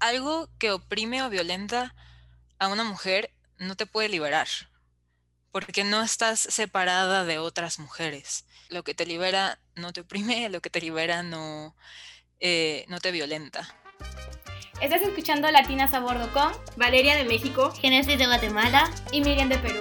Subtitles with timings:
[0.00, 1.94] algo que oprime o violenta
[2.58, 4.48] a una mujer no te puede liberar,
[5.50, 8.44] porque no estás separada de otras mujeres.
[8.68, 11.74] Lo que te libera no te oprime, lo que te libera no,
[12.40, 13.68] eh, no te violenta.
[14.80, 19.58] Estás escuchando Latinas a Bordo con Valeria de México, Genesis de Guatemala y Miriam de
[19.58, 19.80] Perú.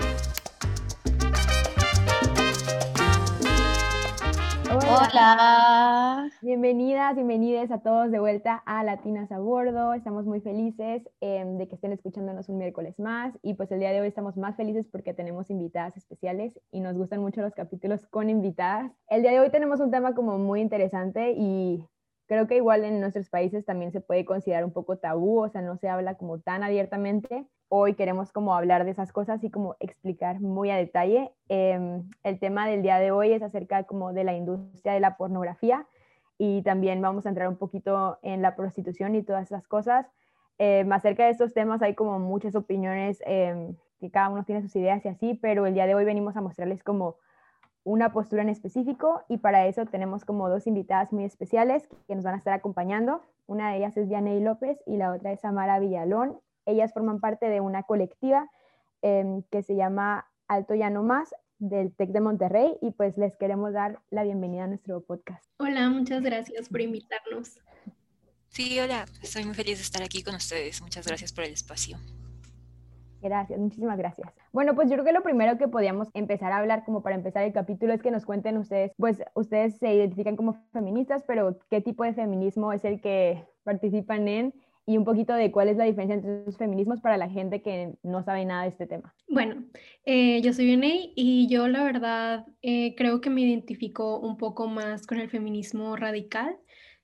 [4.90, 6.30] Hola.
[6.42, 9.94] Bienvenidas, bienvenidas a todos de vuelta a Latinas a Bordo.
[9.94, 13.92] Estamos muy felices em, de que estén escuchándonos un miércoles más y pues el día
[13.92, 18.06] de hoy estamos más felices porque tenemos invitadas especiales y nos gustan mucho los capítulos
[18.08, 18.94] con invitadas.
[19.10, 21.86] El día de hoy tenemos un tema como muy interesante y
[22.28, 25.62] creo que igual en nuestros países también se puede considerar un poco tabú, o sea,
[25.62, 29.76] no se habla como tan abiertamente hoy queremos como hablar de esas cosas y como
[29.80, 31.32] explicar muy a detalle.
[31.50, 35.18] Em, el tema del día de hoy es acerca como de la industria de la
[35.18, 35.86] pornografía
[36.38, 40.08] y también vamos a entrar un poquito en la prostitución y todas esas cosas.
[40.60, 44.76] Eh, acerca de estos temas hay como muchas opiniones em, que cada uno tiene sus
[44.76, 47.18] ideas y así, pero el día de hoy venimos a mostrarles como
[47.88, 52.26] una postura en específico y para eso tenemos como dos invitadas muy especiales que nos
[52.26, 53.22] van a estar acompañando.
[53.46, 56.38] Una de ellas es Dianey López y la otra es Amara Villalón.
[56.66, 58.52] Ellas forman parte de una colectiva
[59.02, 63.38] em, que se llama Alto Ya No Más del TEC de Monterrey y pues les
[63.38, 65.46] queremos dar la bienvenida a nuestro podcast.
[65.60, 67.62] Hola, muchas gracias por invitarnos.
[68.50, 70.82] Sí, hola, estoy muy feliz de estar aquí con ustedes.
[70.82, 71.98] Muchas gracias por el espacio.
[73.22, 74.34] Gracias, muchísimas gracias.
[74.58, 77.44] Bueno, pues yo creo que lo primero que podíamos empezar a hablar como para empezar
[77.44, 81.80] el capítulo es que nos cuenten ustedes, pues ustedes se identifican como feministas, pero ¿qué
[81.80, 84.56] tipo de feminismo es el que participan en
[84.88, 87.94] y un poquito de cuál es la diferencia entre los feminismos para la gente que
[88.02, 89.14] no sabe nada de este tema.
[89.28, 89.64] Bueno,
[90.06, 94.66] eh, yo soy Vianey y yo la verdad eh, creo que me identifico un poco
[94.66, 96.58] más con el feminismo radical,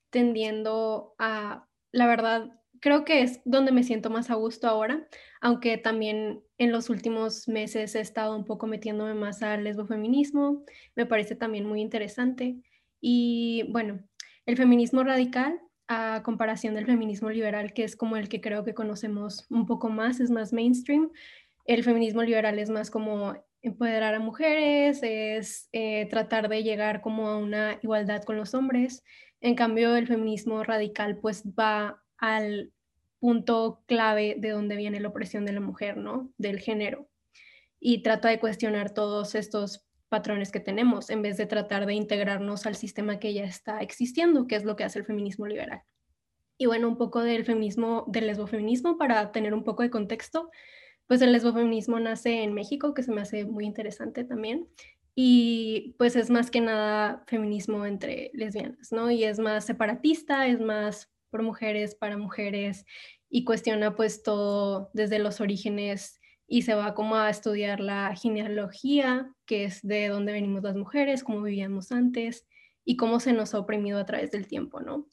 [0.10, 5.08] tendiendo a, la verdad, creo que es donde me siento más a gusto ahora,
[5.40, 11.06] aunque también en los últimos meses he estado un poco metiéndome más al lesbofeminismo, me
[11.06, 12.58] parece también muy interesante.
[13.00, 14.02] Y bueno,
[14.46, 18.74] el feminismo radical a comparación del feminismo liberal, que es como el que creo que
[18.74, 21.10] conocemos un poco más, es más mainstream.
[21.64, 27.30] El feminismo liberal es más como empoderar a mujeres, es eh, tratar de llegar como
[27.30, 29.06] a una igualdad con los hombres.
[29.40, 32.72] En cambio, el feminismo radical pues va al
[33.20, 36.32] punto clave de donde viene la opresión de la mujer, ¿no?
[36.38, 37.10] Del género.
[37.80, 42.66] Y trata de cuestionar todos estos patrones que tenemos en vez de tratar de integrarnos
[42.66, 45.82] al sistema que ya está existiendo, que es lo que hace el feminismo liberal.
[46.58, 50.52] Y bueno, un poco del feminismo, del lesbofeminismo, para tener un poco de contexto,
[51.08, 54.68] pues el lesbofeminismo nace en México, que se me hace muy interesante también,
[55.16, 59.12] y pues es más que nada feminismo entre lesbianas, ¿no?
[59.12, 62.86] Y es más separatista, es más por mujeres, para mujeres,
[63.28, 69.34] y cuestiona pues todo desde los orígenes y se va como a estudiar la genealogía,
[69.48, 72.46] que es de dónde venimos las mujeres, cómo vivíamos antes
[72.86, 75.08] y cómo se nos ha oprimido a través del tiempo, ¿no?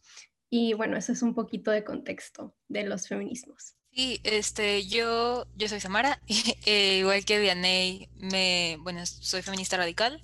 [0.50, 3.76] Y bueno, eso es un poquito de contexto de los feminismos.
[3.90, 6.20] Sí, este, yo, yo soy Samara,
[6.66, 10.20] eh, igual que Vianey, me, bueno, soy feminista radical.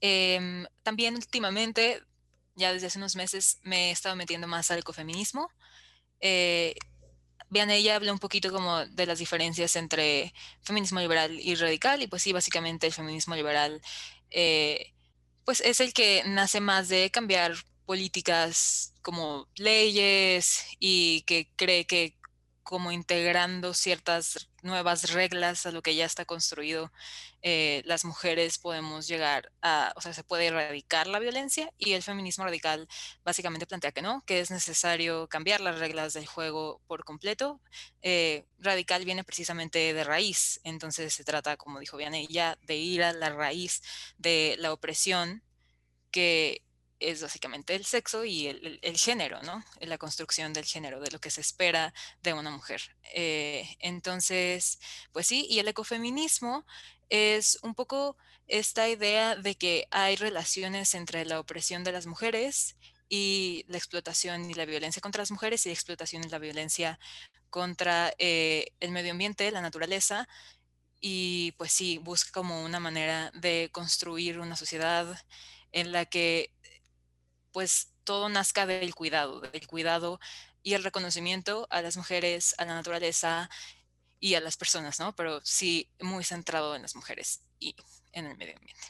[0.00, 2.02] Em, también últimamente,
[2.56, 5.48] ya desde hace unos meses, me he estado metiendo más al ecofeminismo.
[6.20, 6.74] Eh,
[7.48, 12.08] Vean, ella habla un poquito como de las diferencias entre feminismo liberal y radical, y
[12.08, 13.80] pues sí, básicamente el feminismo liberal
[14.30, 14.92] eh,
[15.44, 17.54] pues es el que nace más de cambiar
[17.86, 22.16] políticas como leyes y que cree que
[22.64, 26.92] como integrando ciertas nuevas reglas a lo que ya está construido,
[27.42, 32.02] eh, las mujeres podemos llegar a, o sea, se puede erradicar la violencia y el
[32.02, 32.88] feminismo radical
[33.24, 37.60] básicamente plantea que no, que es necesario cambiar las reglas del juego por completo.
[38.02, 43.02] Eh, radical viene precisamente de raíz, entonces se trata, como dijo Vianney, ya de ir
[43.02, 43.82] a la raíz
[44.18, 45.42] de la opresión
[46.10, 46.65] que
[47.00, 49.64] es básicamente el sexo y el, género, ¿no?
[49.80, 51.92] La construcción del género, de lo que se espera
[52.22, 52.80] de una mujer.
[53.14, 54.78] Eh, entonces,
[55.12, 56.64] pues sí, y el ecofeminismo
[57.08, 58.16] es un poco
[58.48, 62.76] esta idea de que hay relaciones entre la opresión de las mujeres
[63.08, 66.98] y la explotación y la violencia contra las mujeres y la explotación y la violencia
[67.50, 70.28] contra eh, el medio ambiente, la naturaleza,
[71.00, 75.16] y pues sí, busca como una manera de construir una sociedad
[75.72, 76.50] en la que
[77.56, 80.20] pues todo nazca del cuidado, del cuidado
[80.62, 83.48] y el reconocimiento a las mujeres, a la naturaleza
[84.20, 85.14] y a las personas, ¿no?
[85.16, 87.74] Pero sí muy centrado en las mujeres y
[88.12, 88.82] en el medio ambiente.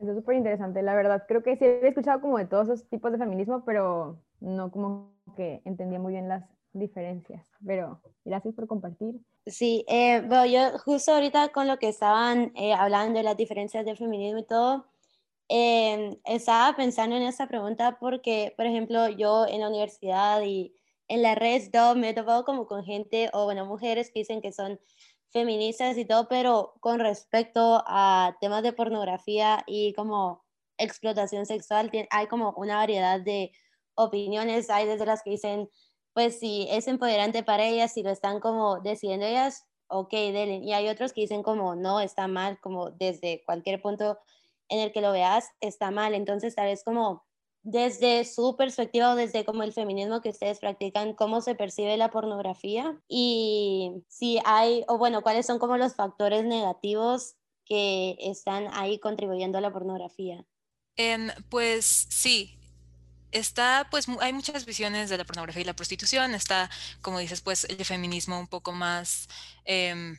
[0.00, 1.22] Eso es súper interesante, la verdad.
[1.28, 5.12] Creo que sí he escuchado como de todos esos tipos de feminismo, pero no como
[5.36, 6.42] que entendía muy bien las
[6.72, 9.20] diferencias, pero gracias por compartir.
[9.46, 13.84] Sí, eh, bueno, yo justo ahorita con lo que estaban eh, hablando de las diferencias
[13.84, 14.84] del feminismo y todo,
[15.48, 20.74] eh, estaba pensando en esa pregunta porque, por ejemplo, yo en la universidad y
[21.08, 21.62] en la red
[21.96, 24.80] me he topado como con gente o, bueno, mujeres que dicen que son
[25.30, 30.44] feministas y todo, pero con respecto a temas de pornografía y como
[30.78, 33.52] explotación sexual, hay como una variedad de
[33.96, 35.68] opiniones, hay desde las que dicen,
[36.14, 40.62] pues si es empoderante para ellas, si lo están como decidiendo ellas, ok, delen.
[40.64, 44.18] Y hay otros que dicen como, no, está mal, como desde cualquier punto
[44.68, 46.14] en el que lo veas, está mal.
[46.14, 47.24] Entonces, tal vez como
[47.64, 52.10] desde su perspectiva o desde como el feminismo que ustedes practican, cómo se percibe la
[52.10, 58.98] pornografía y si hay, o bueno, cuáles son como los factores negativos que están ahí
[58.98, 60.44] contribuyendo a la pornografía.
[60.96, 62.58] Em, pues sí,
[63.32, 66.70] está, pues hay muchas visiones de la pornografía y la prostitución, está,
[67.00, 69.28] como dices, pues el feminismo un poco más...
[69.64, 70.18] Em,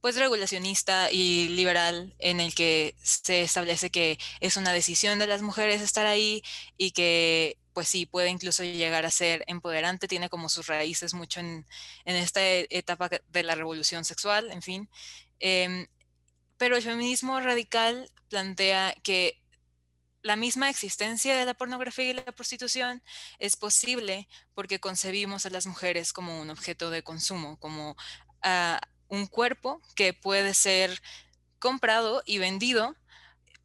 [0.00, 5.42] pues regulacionista y liberal en el que se establece que es una decisión de las
[5.42, 6.42] mujeres estar ahí
[6.76, 11.40] y que pues sí puede incluso llegar a ser empoderante, tiene como sus raíces mucho
[11.40, 11.66] en,
[12.04, 14.88] esta e, etapa de la revolución sexual, en fin.
[15.38, 15.86] Em,
[16.56, 19.40] pero el feminismo radical plantea que
[20.22, 23.02] la misma existencia de la pornografía y la prostitución
[23.38, 27.96] es posible porque concebimos a las mujeres como un objeto de consumo, como
[28.42, 31.02] ah, un cuerpo que puede ser
[31.58, 32.96] comprado y vendido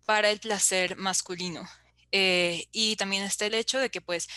[0.06, 1.68] para el placer masculino.
[2.12, 4.28] Eh, y también está el hecho de que pues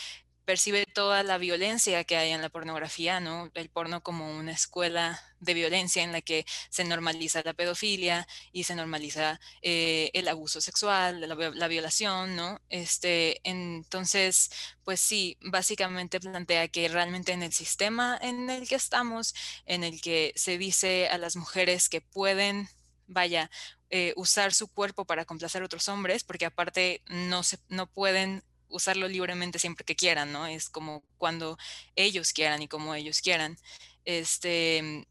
[0.49, 3.50] percibe toda la violencia que hay en la pornografía, ¿no?
[3.53, 8.65] El porno como una escuela de violencia en la que se normaliza la pedofilia y
[8.65, 12.62] se normaliza eh, el abuso sexual, la, violación, ¿no?
[12.71, 14.50] Este, entonces,
[14.85, 19.35] pues sí, básicamente plantea que realmente en el sistema en el que estamos,
[19.67, 22.71] en el que se dice a las mujeres que pueden,
[23.06, 23.51] vaya,
[23.91, 28.44] eh, usar su cuerpo para complacer a otros hombres, porque aparte no, se, no pueden
[28.69, 30.47] usarlo libremente siempre que quieran, ¿no?
[30.47, 31.59] Es como cuando
[31.97, 33.56] ellos quieran y como ellos quieran.
[34.05, 35.06] Este,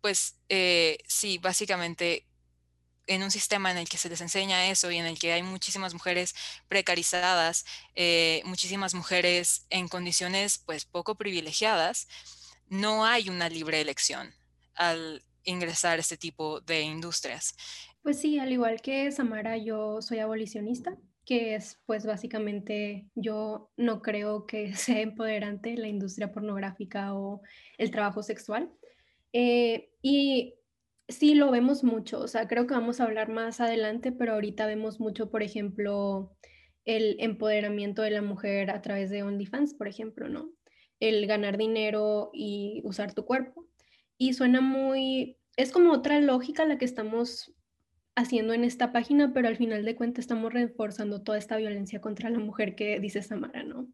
[0.00, 2.26] pues eh, sí, básicamente
[3.06, 5.42] en un sistema en el que se les enseña eso y en el que hay
[5.42, 6.34] muchísimas mujeres
[6.68, 7.64] precarizadas,
[7.96, 12.06] eh, muchísimas mujeres en condiciones pues poco privilegiadas,
[12.68, 14.32] no hay una libre elección
[14.74, 17.56] al ingresar a este tipo de industrias.
[18.02, 24.02] Pues sí, al igual que Samara, yo soy abolicionista que es pues básicamente yo no
[24.02, 27.42] creo que sea empoderante la industria pornográfica o
[27.78, 28.70] el trabajo sexual.
[29.32, 30.54] Eh, y
[31.08, 34.66] sí lo vemos mucho, o sea, creo que vamos a hablar más adelante, pero ahorita
[34.66, 36.36] vemos mucho, por ejemplo,
[36.84, 40.50] el empoderamiento de la mujer a través de OnlyFans, por ejemplo, ¿no?
[40.98, 43.66] El ganar dinero y usar tu cuerpo.
[44.18, 47.54] Y suena muy, es como otra lógica la que estamos
[48.20, 52.30] haciendo en esta página, pero al final de cuentas estamos reforzando toda esta violencia contra
[52.30, 53.88] la mujer que dice Samara, ¿no?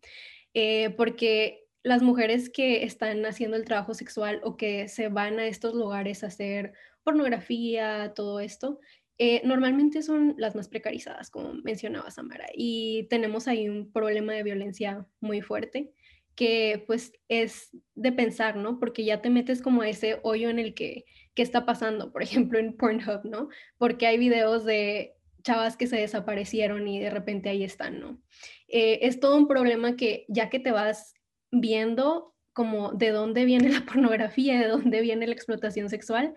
[0.55, 5.47] Eh, porque las mujeres que están haciendo el trabajo sexual o que se van a
[5.47, 6.73] estos lugares a hacer
[7.05, 8.81] pornografía, todo esto,
[9.19, 14.43] eh, normalmente son las más precarizadas, como mencionaba Samara, y tenemos ahí un problema de
[14.43, 15.93] violencia muy fuerte
[16.35, 18.79] que pues es de pensar, ¿no?
[18.79, 22.11] Porque ya te metes como a ese hoyo en el que, ¿qué está pasando?
[22.11, 23.49] Por ejemplo, en Pornhub, ¿no?
[23.79, 25.15] Porque hay videos de
[25.45, 28.21] chavas que se desaparecieron y de repente ahí están, ¿no?
[28.67, 31.15] Eh, es todo un problema que ya que te vas
[31.53, 36.35] viendo como de dónde viene la pornografía, de dónde viene la explotación sexual,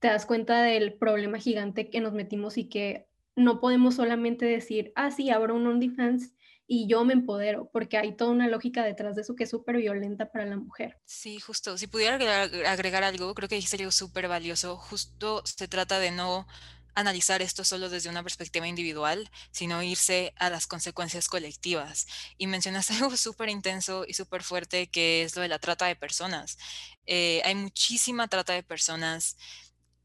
[0.00, 4.92] te das cuenta del problema gigante que nos metimos y que no podemos solamente decir,
[4.96, 6.34] ah, sí, abro un OnlyFans
[6.72, 9.78] y yo me empodero, porque hay toda una lógica detrás de eso que es súper
[9.78, 11.00] violenta para la mujer.
[11.04, 11.76] Sí, justo.
[11.76, 14.76] Si pudiera agregar, algo, creo que sería súper valioso.
[14.76, 16.46] Justo se trata de no
[16.94, 22.06] analizar esto solo desde una perspectiva individual, sino irse a las consecuencias colectivas.
[22.38, 25.96] Y mencionaste algo súper intenso y súper fuerte, que es lo de la trata de
[25.96, 26.56] personas.
[27.04, 29.36] Eh, hay muchísima trata de personas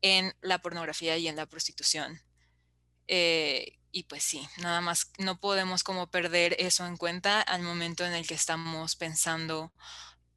[0.01, 2.19] en la pornografía y en la prostitución.
[3.07, 8.05] Eh, y pues sí, nada más no podemos como perder eso en cuenta al momento
[8.05, 9.71] en el que estamos pensando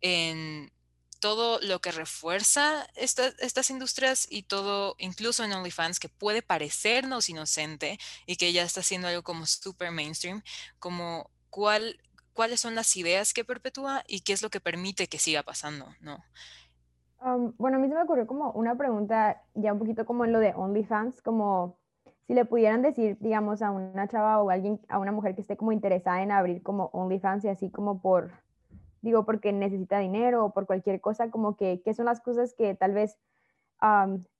[0.00, 0.70] en
[1.18, 7.98] todo lo que refuerza estas industrias y todo, incluso en OnlyFans, que puede parecernos inocente
[8.26, 10.44] y que ya está haciendo algo como super mainstream,
[10.78, 11.98] como cuál,
[12.34, 15.88] cuáles son las ideas que perpetúa y qué es lo que permite que siga pasando,
[16.00, 16.22] ¿no?
[17.58, 20.38] bueno, a mí se me ocurrió como una pregunta ya un poquito como en lo
[20.38, 21.77] de OnlyFans, como
[22.28, 25.40] si le pudieran decir, digamos, a una chava o a alguien, a una mujer que
[25.40, 28.32] esté como interesada en abrir como OnlyFans y así como por,
[29.00, 32.75] digo, porque necesita dinero o por cualquier cosa, como que, ¿qué son las cosas que
[32.75, 33.16] tal vez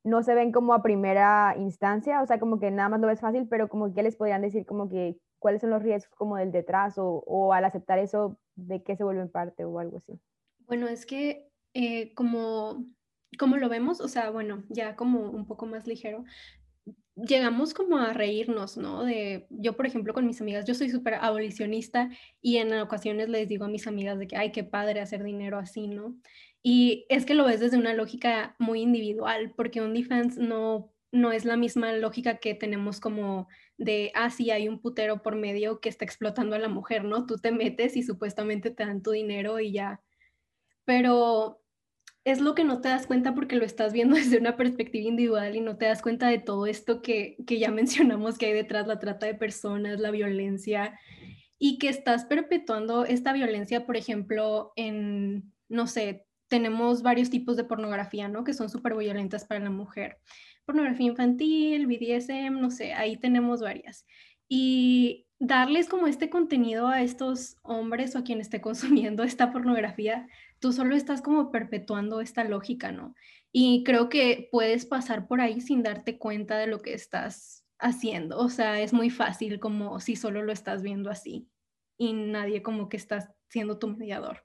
[0.04, 2.21] no se ven como a primera instancia?
[2.21, 4.66] O sea, como que nada más lo ves fácil, pero como que les podrían decir
[4.66, 8.83] como que cuáles son los riesgos como del detrás o, o al aceptar eso, de
[8.83, 10.21] qué se vuelve en parte o algo así.
[10.66, 12.85] Bueno, es que eh, como,
[13.38, 16.25] como lo vemos, o sea, bueno, ya como un poco más ligero,
[17.26, 19.04] llegamos como a reírnos, ¿no?
[19.04, 22.10] De, yo, por ejemplo, con mis amigas, yo soy súper abolicionista
[22.40, 25.58] y en ocasiones les digo a mis amigas de que, ay, qué padre hacer dinero
[25.58, 26.16] así, ¿no?
[26.62, 31.44] Y es que lo ves desde una lógica muy individual, porque OnlyFans no, no es
[31.44, 35.88] la misma lógica que tenemos como de, ah, sí, hay un putero por medio que
[35.88, 37.26] está explotando a la mujer, ¿no?
[37.26, 40.02] Tú te metes y supuestamente te dan tu dinero y ya.
[40.84, 41.60] Pero
[42.30, 45.56] es lo que no te das cuenta porque lo estás viendo desde una perspectiva individual
[45.56, 48.99] y no te das cuenta de todo esto que, ya mencionamos que hay detrás, la
[48.99, 50.99] trata de personas, la violencia,
[51.58, 57.64] y que estás perpetuando esta violencia, por ejemplo, en, no sé, tenemos varios tipos de
[57.64, 58.44] pornografía, ¿no?
[58.44, 60.18] Que son súper violentas para la mujer.
[60.64, 64.06] Pornografía infantil, BDSM, no sé, ahí tenemos varias.
[64.49, 70.28] Y darles como este contenido a estos hombres o a quien esté consumiendo esta pornografía
[70.60, 73.14] tú solo estás como perpetuando esta lógica, ¿no?
[73.52, 78.38] Y creo que puedes pasar por ahí sin darte cuenta de lo que estás haciendo.
[78.38, 81.48] O sea, es muy fácil como si solo lo estás viendo así
[81.96, 84.44] y nadie como que está siendo tu mediador.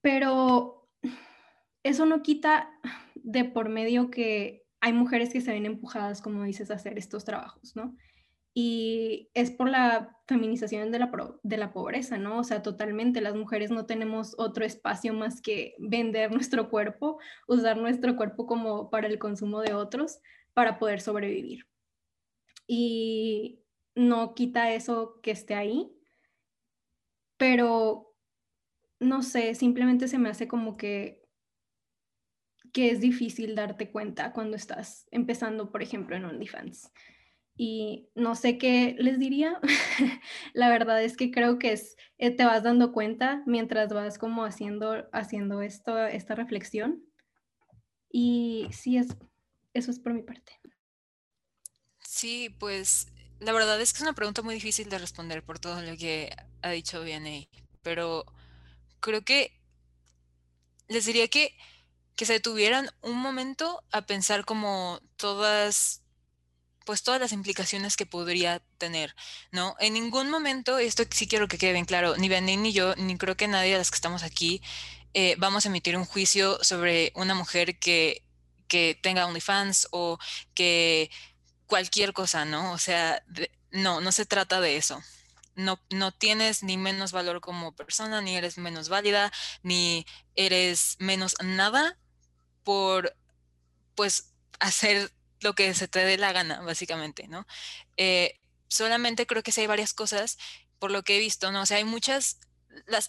[0.00, 0.88] Pero
[1.82, 2.70] eso no quita
[3.14, 7.24] de por medio que hay mujeres que se ven empujadas, como dices, a hacer estos
[7.24, 7.96] trabajos, ¿no?
[8.56, 11.10] Y es por la feminización de la,
[11.42, 12.38] de la pobreza, ¿no?
[12.38, 17.18] O sea, totalmente, las mujeres no tenemos otro espacio más que vender nuestro cuerpo,
[17.48, 20.20] usar nuestro cuerpo como para el consumo de otros,
[20.54, 21.66] para poder sobrevivir.
[22.68, 23.60] Y
[23.96, 25.92] no quita eso que esté ahí,
[27.36, 28.14] pero
[29.00, 31.22] no sé, simplemente se me hace como que
[32.72, 36.90] que es difícil darte cuenta cuando estás empezando, por ejemplo, en OnlyFans
[37.56, 39.60] y no sé qué les diría.
[40.54, 44.44] la verdad es que creo que es, eh, te vas dando cuenta mientras vas como
[44.44, 47.04] haciendo, haciendo esto, esta reflexión.
[48.10, 49.08] Y sí, es,
[49.72, 50.52] eso es por mi parte.
[52.00, 53.08] Sí, pues
[53.40, 56.34] la verdad es que es una pregunta muy difícil de responder por todo lo que
[56.62, 57.48] ha dicho Vianney,
[57.82, 58.24] pero
[59.00, 59.60] creo que
[60.88, 61.56] les diría que,
[62.14, 66.03] que se detuvieran un momento a pensar como todas
[66.84, 69.14] pues todas las implicaciones que podría tener,
[69.50, 69.74] ¿no?
[69.80, 73.16] En ningún momento, esto sí quiero que quede bien claro, ni Benin ni yo, ni
[73.16, 74.62] creo que nadie de las que estamos aquí,
[75.14, 78.24] eh, vamos a emitir un juicio sobre una mujer que,
[78.68, 80.18] que tenga OnlyFans o
[80.54, 81.10] que
[81.66, 82.72] cualquier cosa, ¿no?
[82.72, 83.22] O sea,
[83.70, 85.02] no, no se trata de eso.
[85.56, 91.36] No, no tienes ni menos valor como persona, ni eres menos válida, ni eres menos
[91.42, 91.96] nada
[92.64, 93.16] por,
[93.94, 97.46] pues, hacer lo que se te dé la gana, básicamente, ¿no?
[97.96, 100.38] Eh, solamente creo que sí hay varias cosas,
[100.78, 101.62] por lo que he visto, ¿no?
[101.62, 102.38] O sea, hay muchas,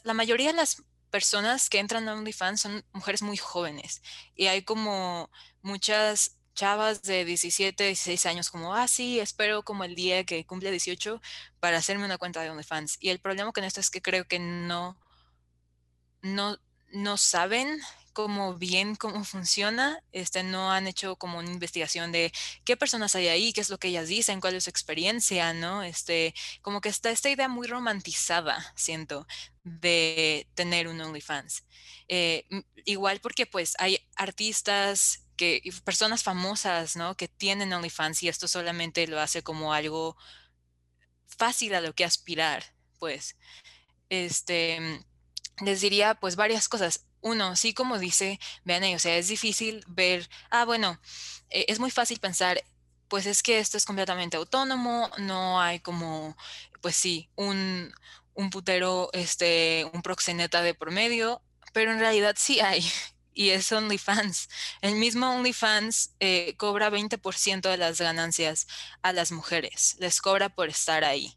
[0.03, 0.83] la mayoría de las
[1.15, 4.01] personas que entran a OnlyFans son mujeres muy jóvenes
[4.35, 9.95] y hay como muchas chavas de 17, 16 años como, ah, sí, espero como el
[9.95, 11.21] día que cumple 18
[11.59, 12.97] para hacerme una cuenta de OnlyFans.
[12.99, 14.97] Y el problema con esto es que creo que no,
[16.21, 16.57] no,
[16.91, 17.79] no saben
[18.15, 22.31] como bien cómo funciona, este, no han hecho como una investigación de
[22.63, 25.83] qué personas hay ahí, qué es lo que ellas dicen, cuál es su experiencia, ¿no?
[25.83, 29.27] Este, como que está esta idea muy romantizada, siento,
[29.65, 31.65] de tener un OnlyFans.
[32.07, 32.45] Eh,
[32.85, 37.17] igual porque pues hay artistas que, personas famosas, ¿no?
[37.17, 40.15] Que tienen OnlyFans y esto solamente lo hace como algo
[41.27, 42.63] fácil a lo que aspirar,
[42.97, 43.35] pues.
[44.07, 45.03] Este,
[45.65, 50.29] les diría pues varias cosas uno, sí, como dice vean, o sea, es difícil ver,
[50.51, 51.01] ah, bueno,
[51.49, 52.63] eh, es muy fácil pensar,
[53.07, 56.37] pues es que esto es completamente autónomo, no hay como,
[56.81, 57.91] pues sí, un,
[58.35, 61.41] un putero, este, un proxeneta de por medio,
[61.73, 62.85] pero en realidad sí hay,
[63.33, 64.47] y es OnlyFans.
[64.81, 68.67] El mismo OnlyFans eh, cobra 20% de las ganancias
[69.01, 71.35] a las mujeres, les cobra por estar ahí.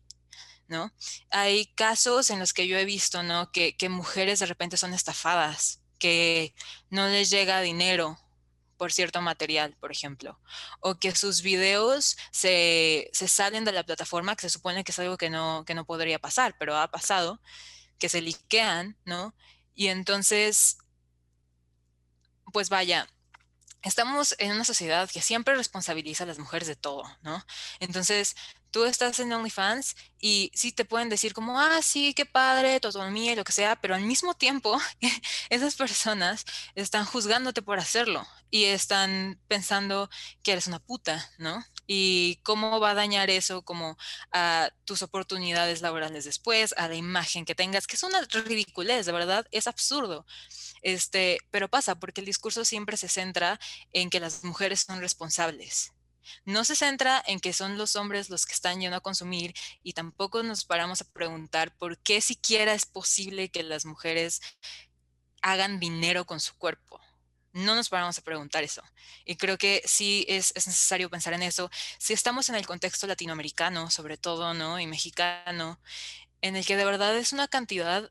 [0.69, 0.93] ¿No?
[1.31, 3.51] Hay casos en los que yo he visto, ¿no?
[3.51, 6.55] Que, mujeres de repente son estafadas, que
[6.91, 8.19] no les llega dinero
[8.77, 10.39] por cierto material, por ejemplo,
[10.81, 15.17] o que sus videos se, salen de la plataforma, que se supone que es algo
[15.17, 17.41] que no, que no podría pasar, pero ha pasado,
[17.99, 19.35] que se liquean, ¿no?
[19.75, 20.79] Y entonces,
[22.53, 23.09] pues vaya,
[23.83, 27.45] estamos en una sociedad que siempre responsabiliza a las mujeres de todo, ¿no?
[27.81, 28.37] Entonces,
[28.71, 32.89] tú estás en OnlyFans y sí te pueden decir como, ah, sí, qué padre, tu
[32.89, 34.79] autonomía y lo que sea, pero al mismo tiempo
[35.51, 36.45] esas personas
[36.75, 40.11] están juzgándote por hacerlo y están pensando
[40.43, 41.65] que eres una puta, ¿no?
[41.87, 43.97] Y cómo va a dañar eso como
[44.33, 49.13] a tus oportunidades laborales después, a la imagen que tengas, que es una ridiculez, de
[49.13, 50.27] verdad, es absurdo.
[50.83, 53.59] Este, pero pasa porque el discurso siempre se centra
[53.93, 55.93] en que las mujeres son responsables
[56.45, 59.93] no se centra en que son los hombres los que están yendo a consumir y
[59.93, 64.41] tampoco nos paramos a preguntar por qué siquiera es posible que las mujeres
[65.43, 67.01] hagan dinero con su cuerpo.
[67.53, 68.83] No nos paramos a preguntar eso.
[69.25, 71.71] Y creo que sí es, necesario pensar en eso.
[71.99, 74.79] Si estamos en el contexto latinoamericano, sobre todo, ¿no?
[74.79, 75.81] Y mexicano,
[76.43, 78.11] en el que de verdad es una cantidad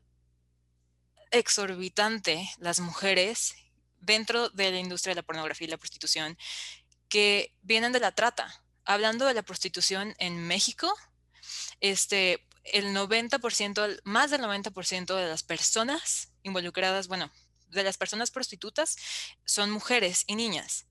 [1.30, 3.54] exorbitante las mujeres
[4.00, 6.36] dentro de la industria de la pornografía y la prostitución
[7.08, 8.62] que vienen de la trata.
[8.84, 10.94] Hablando de la prostitución en México,
[11.80, 17.30] este, el 90%, más del 90% de las personas involucradas, bueno,
[17.68, 18.96] de las personas prostitutas
[19.44, 20.86] son mujeres y niñas.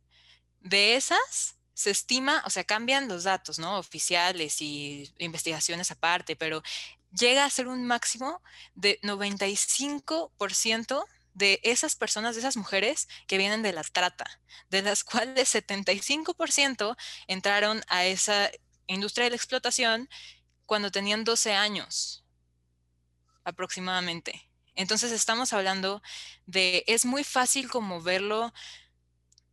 [0.59, 3.77] De esas, se estima, o sea, cambian los datos, ¿no?
[3.77, 6.63] Oficiales y investigaciones aparte, pero
[7.12, 8.41] llega a ser un máximo
[8.75, 11.05] de 95%
[11.38, 14.25] de esas personas, de esas mujeres que vienen de la trata,
[14.70, 18.50] de las cuales 75% entraron a esa
[18.88, 20.10] industria de la explotación
[20.65, 22.25] cuando tenían 12 años
[23.44, 24.50] aproximadamente.
[24.74, 26.01] Entonces estamos hablando
[26.48, 28.51] de, es muy fácil como verlo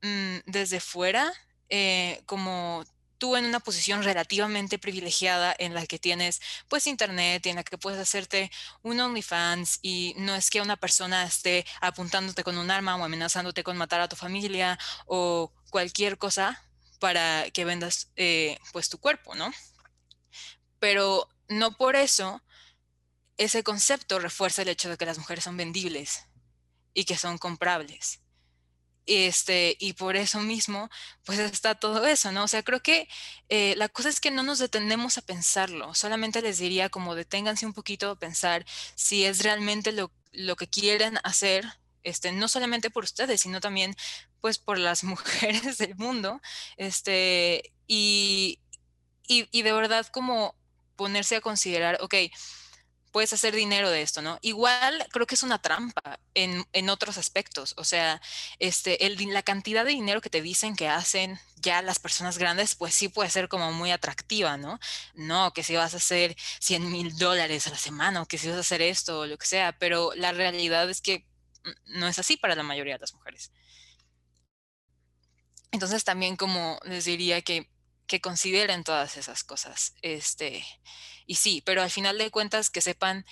[0.03, 1.33] mm, desde fuera,
[1.69, 2.85] eh, como
[3.25, 7.65] tú en una posición relativamente privilegiada en la que tienes pues internet y en la
[7.65, 8.51] que puedes hacerte
[8.83, 13.65] un OnlyFans y no es que una persona esté apuntándote con un arma o amenazándote
[13.65, 16.63] con matar a tu familia o cualquier cosa
[16.99, 19.51] para que vendas eh, pues tu cuerpo, ¿no?
[20.79, 22.43] Pero no por eso
[23.39, 26.27] ese concepto refuerza el hecho de que las mujeres son vendibles
[26.93, 28.21] y que son comprables.
[29.07, 30.89] Este, y por eso mismo,
[31.25, 32.45] pues está todo eso, ¿no?
[32.45, 33.07] O sea, creo que
[33.51, 37.67] eh, la cosa es que no nos detenemos a pensarlo, solamente les diría como deténganse
[37.67, 41.67] un poquito a pensar si es realmente lo, lo que quieren hacer,
[42.03, 43.95] este, no solamente por ustedes, sino también
[44.41, 46.41] pues por las mujeres del mundo,
[46.79, 48.59] este, y,
[49.29, 50.55] y, y de verdad como
[50.97, 52.15] ponerse a considerar, ok,
[53.15, 54.41] puedes hacer dinero de esto, ¿no?
[54.43, 58.21] Igual creo que es una trampa en, en otros aspectos, o sea,
[58.59, 62.75] este, el, la cantidad de dinero que te dicen que hacen ya las personas grandes,
[62.75, 64.81] pues sí puede ser como muy atractiva, ¿no?
[65.15, 68.49] No, que si vas a hacer 100 mil dólares a la semana o que si
[68.49, 71.25] vas a hacer esto o lo que sea, pero la realidad es que
[71.87, 73.53] no es así para la mayoría de las mujeres.
[75.71, 77.71] Entonces también como les diría que,
[78.07, 80.65] que consideren todas esas cosas, este,
[81.27, 83.25] y sí, pero al final de cuentas que sepan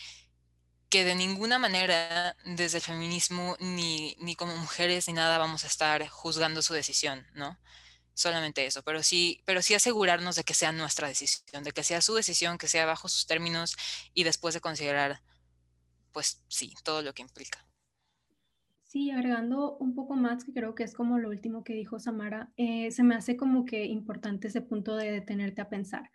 [0.93, 5.67] que de ninguna manera desde el feminismo ni, ni como mujeres ni nada vamos a
[5.67, 7.59] estar juzgando su decisión, ¿no?
[8.15, 12.03] Solamente eso, pero sí, pero sí asegurarnos de que sea nuestra decisión, de que sea
[12.03, 13.75] su decisión, que sea bajo sus términos
[14.13, 15.23] y después de considerar,
[16.13, 17.65] pues sí, todo lo que implica.
[18.93, 22.53] Sí, agregando un poco más, que creo que es como lo último que dijo Samara,
[22.59, 26.11] eh, se me hace como que importante ese punto de detenerte a pensar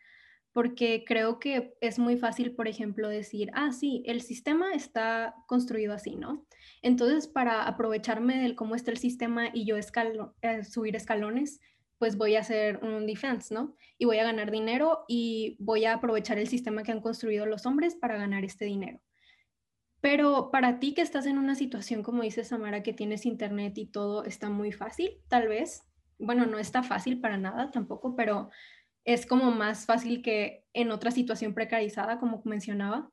[0.52, 5.94] porque creo que es muy fácil, por ejemplo, decir, ah, sí, el sistema está construido
[5.94, 6.46] así, ¿no?
[6.84, 11.60] Entonces, para aprovecharme del cómo está el sistema y yo eh, subir escalones,
[11.98, 13.76] pues voy a hacer un defense, ¿no?
[13.98, 17.66] Y voy a ganar dinero y voy a aprovechar el sistema que han construido los
[17.66, 19.00] hombres para ganar este dinero.
[20.02, 23.88] Pero para ti que estás en una situación, como dice Samara, que tienes internet y
[23.88, 25.84] todo está muy fácil, tal vez,
[26.20, 28.50] bueno, no está fácil para nada tampoco, pero
[29.06, 33.10] es como más fácil que en otra situación precarizada, como mencionaba.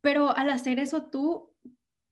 [0.00, 1.52] Pero al hacer eso tú,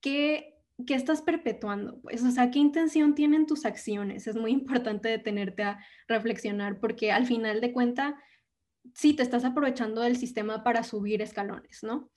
[0.00, 2.00] ¿qué, qué estás perpetuando?
[2.02, 4.26] Pues, o sea, ¿qué intención tienen tus acciones?
[4.26, 8.20] Es muy importante detenerte a reflexionar porque al final de cuenta,
[8.92, 12.10] sí te estás aprovechando del sistema para subir escalones, ¿no?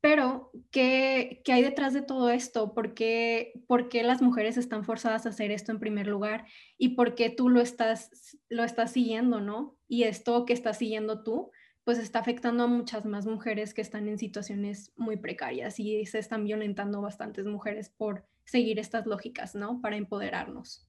[0.00, 2.72] Pero, ¿qué, ¿qué, hay detrás de todo esto?
[2.72, 6.46] ¿Por qué, ¿Por qué, las mujeres están forzadas a hacer esto en primer lugar?
[6.76, 9.76] ¿Y por qué tú lo estás, lo estás siguiendo, no?
[9.88, 11.50] Y esto que estás siguiendo tú,
[11.82, 16.18] pues está afectando a muchas más mujeres que están en situaciones muy precarias y se
[16.18, 19.80] están violentando bastantes mujeres por seguir estas lógicas, ¿no?
[19.80, 20.86] Para empoderarnos.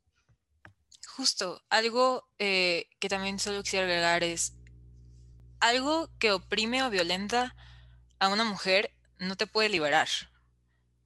[1.16, 4.56] Justo, algo eh, que también solo quisiera agregar es,
[5.60, 7.56] algo que oprime o violenta
[8.20, 10.08] a una mujer no te puede liberar,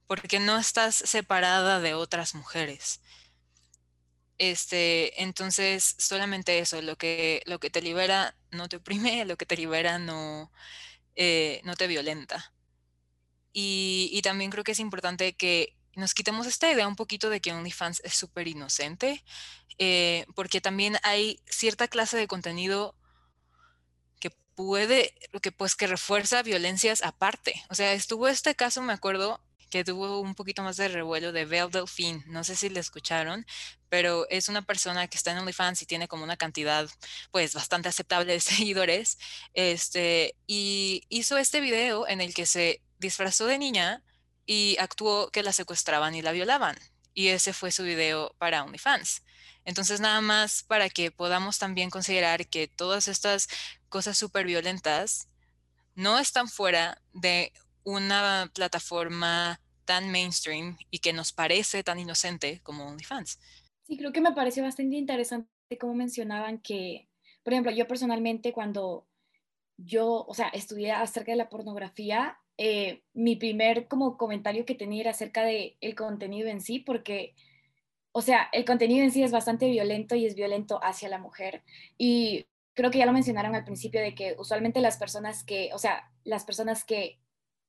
[0.06, 3.00] porque no estás separada de otras mujeres.
[4.38, 9.46] Este, entonces, solamente eso, lo que, lo que te libera no te oprime, lo que
[9.46, 10.50] te libera no,
[11.16, 12.52] eh, no te violenta.
[13.52, 17.40] Y, y, también creo que es importante que nos quitemos esta idea un poquito de
[17.40, 19.22] que OnlyFans es súper inocente,
[19.78, 22.96] eh, porque también hay cierta clase de contenido
[24.54, 27.62] puede, que pues que refuerza violencias aparte.
[27.70, 29.40] O sea, estuvo este caso, me acuerdo,
[29.74, 32.22] que tuvo un poquito más de revuelo de Belle Delphine.
[32.26, 33.44] No sé si le escucharon,
[33.88, 36.88] pero es una persona que está en OnlyFans y tiene como una cantidad
[37.32, 39.18] pues bastante aceptable de seguidores.
[39.52, 44.04] Este, y hizo este video en el que se disfrazó de niña
[44.46, 46.78] y actuó que la secuestraban y la violaban.
[47.12, 49.22] Y ese fue su video para OnlyFans.
[49.64, 53.48] Entonces, nada más para que podamos también considerar que todas estas
[53.94, 55.28] cosas súper violentas
[55.94, 57.52] no están fuera de
[57.84, 63.38] una plataforma tan mainstream y que nos parece tan inocente como OnlyFans.
[63.86, 67.06] Sí, creo que me pareció bastante interesante como mencionaban que,
[67.44, 69.06] por ejemplo, yo personalmente cuando
[69.76, 75.02] yo, o sea, estudié acerca de la pornografía, eh, mi primer como comentario que tenía
[75.02, 77.36] era acerca del el contenido en sí, porque,
[78.10, 81.62] o sea, el contenido en sí es bastante violento y es violento hacia la mujer.
[81.96, 85.78] Y creo que ya lo mencionaron al principio de que usualmente las personas que, o
[85.78, 87.20] sea, las personas que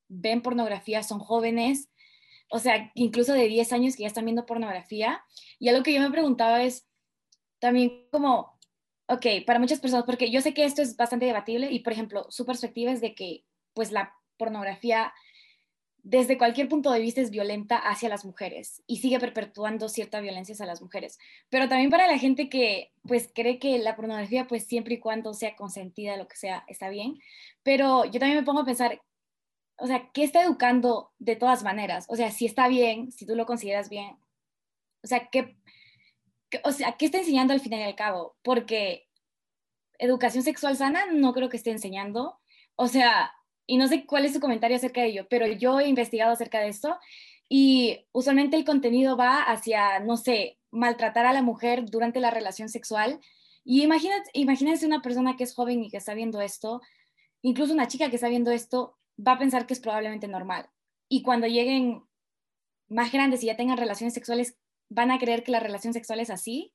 [0.07, 1.89] ven pornografía son jóvenes,
[2.49, 5.23] o sea, incluso de 10 años que ya están viendo pornografía.
[5.59, 6.87] Y algo que yo me preguntaba es
[7.59, 8.59] también como,
[9.07, 12.27] ok, para muchas personas, porque yo sé que esto es bastante debatible y, por ejemplo,
[12.29, 15.13] su perspectiva es de que, pues, la pornografía
[16.05, 20.53] desde cualquier punto de vista es violenta hacia las mujeres y sigue perpetuando cierta violencia
[20.53, 21.17] hacia las mujeres.
[21.49, 25.33] Pero también para la gente que pues cree que la pornografía pues siempre y cuando
[25.33, 27.19] sea consentida, lo que sea, está bien.
[27.63, 29.01] Pero yo también me pongo a pensar,
[29.77, 32.05] o sea, ¿qué está educando de todas maneras?
[32.07, 34.15] O sea, si está bien, si tú lo consideras bien.
[35.03, 35.57] O sea, ¿qué,
[36.63, 38.35] o sea, ¿qué está enseñando al final y al cabo?
[38.43, 39.07] Porque
[39.97, 42.39] educación sexual sana no creo que esté enseñando.
[42.75, 43.33] O sea,
[43.67, 46.59] y no sé cuál es su comentario acerca de ello, pero yo he investigado acerca
[46.59, 46.97] de esto
[47.49, 52.69] y usualmente el contenido va hacia, no sé, maltratar a la mujer durante la relación
[52.69, 53.19] sexual.
[53.63, 56.81] Y imagínate, imagínense una persona que es joven y que está viendo esto,
[57.41, 60.69] incluso una chica que está viendo esto, va a pensar que es probablemente normal.
[61.07, 62.03] Y cuando lleguen
[62.87, 64.57] más grandes y ya tengan relaciones sexuales,
[64.89, 66.73] van a creer que la relación sexual es así,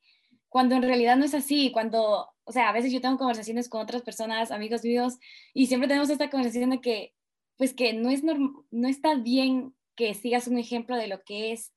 [0.51, 3.81] cuando en realidad no es así, cuando, o sea, a veces yo tengo conversaciones con
[3.81, 5.19] otras personas, amigos míos,
[5.55, 7.15] y siempre tenemos esta conversación de que,
[7.57, 11.73] pues que no, es no está bien que sigas un ejemplo de lo que es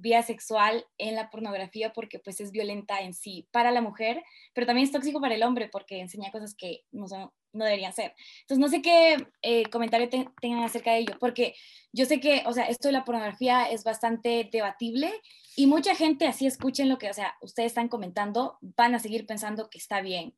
[0.00, 4.22] vía sexual en la pornografía porque pues es violenta en sí para la mujer,
[4.54, 7.92] pero también es tóxico para el hombre porque enseña cosas que no, son, no deberían
[7.92, 8.14] ser.
[8.42, 11.54] Entonces no sé qué eh, comentario tengan acerca de ello, porque
[11.92, 15.12] yo sé que, o sea, esto de la pornografía es bastante debatible
[15.56, 19.26] y mucha gente así escuchen lo que, o sea, ustedes están comentando, van a seguir
[19.26, 20.34] pensando que está bien.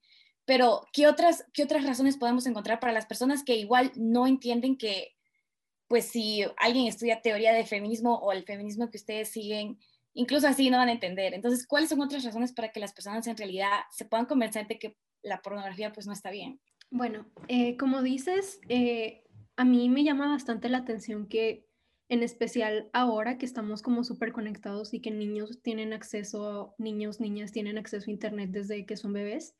[0.46, 4.76] Pero, ¿qué otras, ¿qué otras razones podemos encontrar para las personas que igual no entienden
[4.76, 5.14] que
[5.90, 9.76] pues si alguien estudia teoría del feminismo o el feminismo que ustedes siguen,
[10.14, 11.34] incluso así no van a entender.
[11.34, 14.78] Entonces, ¿cuáles son otras razones para que las personas en realidad se puedan convencer de
[14.78, 16.60] que la pornografía pues no está bien?
[16.92, 19.24] Bueno, eh, como dices, eh,
[19.56, 21.66] a mí me llama bastante la atención que
[22.08, 27.50] en especial ahora que estamos como súper conectados y que niños tienen acceso, niños, niñas
[27.50, 29.56] tienen acceso a Internet desde que son bebés,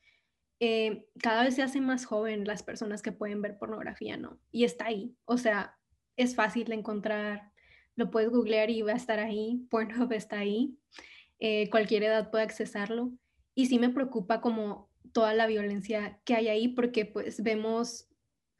[0.61, 4.39] eh, cada vez se hace más joven las personas que pueden ver pornografía, ¿no?
[4.53, 5.17] Y está ahí.
[5.25, 5.77] O sea,
[6.23, 7.53] es fácil de encontrar,
[7.97, 10.77] lo puedes googlear y va a estar ahí, Pornhub está ahí,
[11.39, 13.13] eh, cualquier edad puede accesarlo.
[13.55, 18.09] Y sí me preocupa como toda la violencia que hay ahí porque pues vemos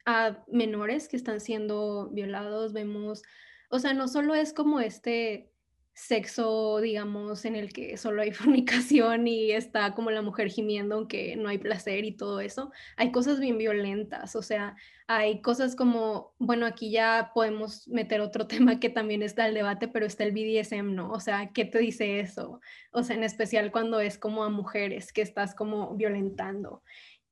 [0.05, 3.23] a menores que están siendo violados, vemos,
[3.69, 5.50] o sea, no solo es como este
[5.93, 11.35] sexo, digamos, en el que solo hay fornicación y está como la mujer gimiendo aunque
[11.35, 12.71] no hay placer y todo eso.
[12.97, 14.75] Hay cosas bien violentas, o sea,
[15.07, 19.87] hay cosas como, bueno, aquí ya podemos meter otro tema que también está el debate,
[19.87, 21.11] pero está el BDSM, ¿no?
[21.11, 22.61] O sea, ¿qué te dice eso?
[22.91, 26.83] O sea, en especial cuando es como a mujeres que estás como violentando.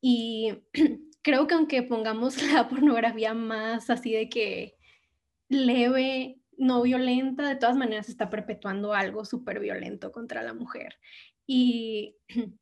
[0.02, 0.54] Y
[1.22, 4.76] creo que aunque pongamos la pornografía más así de que
[5.50, 10.96] leve no violenta, de todas maneras está perpetuando algo súper violento contra la mujer.
[11.48, 12.18] Y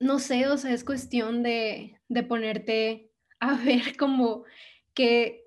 [0.00, 4.44] no sé, o sea, es cuestión de, ponerte a ver como
[4.94, 5.44] qué,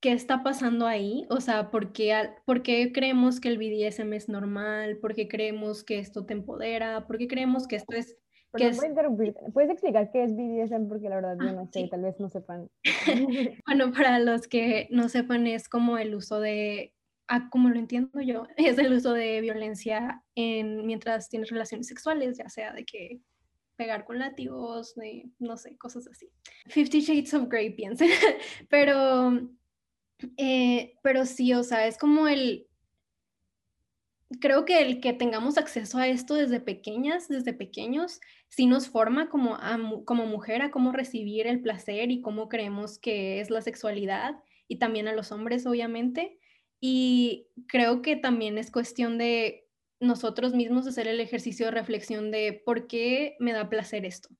[0.00, 4.28] qué está pasando ahí, o sea, ¿por qué, ¿por qué, creemos que el BDSM es
[4.28, 4.98] normal?
[4.98, 7.06] ¿Por qué creemos que esto te empodera?
[7.06, 8.16] ¿Por qué creemos que esto es
[8.52, 10.88] ¿Puedes explicar qué es BDSM?
[10.88, 12.68] Porque la verdad yo no sé, tal vez no sepan.
[13.66, 16.92] bueno, para los que no sepan, es como el uso de
[17.50, 22.48] como lo entiendo yo, es el uso de violencia en, mientras tienes relaciones sexuales, ya
[22.48, 23.20] sea de que
[23.76, 26.30] pegar con látigos, de, no sé, cosas así.
[26.66, 28.10] Fifty Shades of Grey, piensen.
[28.68, 29.40] pero,
[30.36, 32.66] eh, pero sí, o sea, es como el,
[34.38, 39.28] creo que el que tengamos acceso a esto desde pequeñas, desde pequeños, sí nos forma
[39.28, 39.58] como,
[40.04, 44.36] como mujer a cómo recibir el placer y cómo creemos que es la sexualidad
[44.68, 46.38] y también a los hombres, obviamente.
[46.80, 49.68] Y creo que también es cuestión de
[50.00, 54.30] nosotros mismos hacer el ejercicio de reflexión de por qué me da placer esto.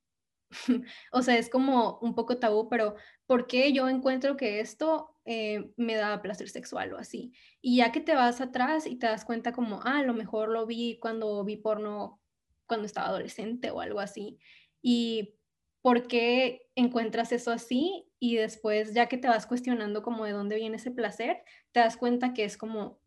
[1.13, 5.71] o sea, es como un poco tabú, pero ¿por qué yo encuentro que esto eh,
[5.77, 7.33] me da placer sexual o así?
[7.61, 10.49] Y ya que te vas atrás y te das cuenta como, ah, a lo mejor
[10.49, 12.21] lo vi cuando vi porno
[12.67, 14.39] cuando estaba adolescente o algo así.
[14.83, 15.35] Y
[15.83, 20.57] por qué encuentras eso así y después ya que te vas cuestionando como de dónde
[20.57, 23.01] viene ese placer, te das cuenta que es como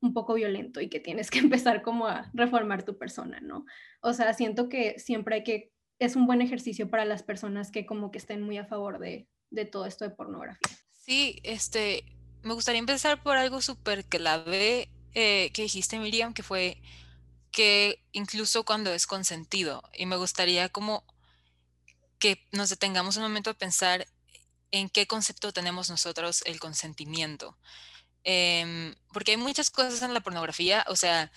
[0.00, 3.64] un poco violento y que tienes que empezar como a reformar tu persona, ¿no?
[4.00, 7.86] O sea, siento que siempre hay que, es un buen ejercicio para las personas que
[7.86, 10.76] como que estén muy a favor de, de todo esto de pornografía.
[10.92, 12.04] Sí, este,
[12.42, 16.80] me gustaría empezar por algo súper clave eh, que dijiste, Miriam, que fue
[17.50, 21.04] que incluso cuando es consentido, y me gustaría como
[22.24, 24.08] que nos detengamos un momento a pensar
[24.70, 27.58] en qué concepto tenemos nosotros el consentimiento.
[28.22, 31.30] Em, porque hay muchas cosas en la pornografía, o sea,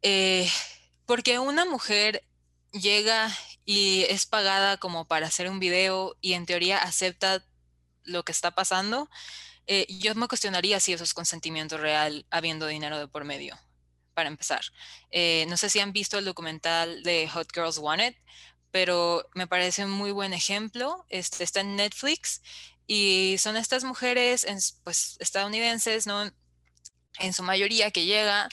[0.00, 0.50] eh,
[1.04, 2.24] porque una mujer
[2.72, 3.30] llega
[3.66, 7.44] y es pagada como para hacer un video y en teoría acepta
[8.04, 9.10] lo que está pasando,
[9.66, 13.58] eh, yo me cuestionaría si eso es consentimiento real habiendo dinero de por medio,
[14.14, 14.62] para empezar.
[15.10, 18.14] Eh, no sé si han visto el documental de Hot Girls Wanted,
[18.70, 21.04] pero me parece un muy buen ejemplo.
[21.08, 22.42] Este, está en Netflix
[22.86, 24.46] y son estas mujeres
[24.84, 26.30] pues, estadounidenses, ¿no?
[27.18, 28.48] En su mayoría que llega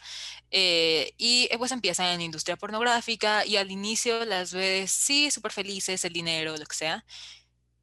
[0.52, 5.32] eh, y eh, pues empiezan en la industria pornográfica y al inicio las ves, sí,
[5.32, 7.06] súper felices, el dinero, lo que sea.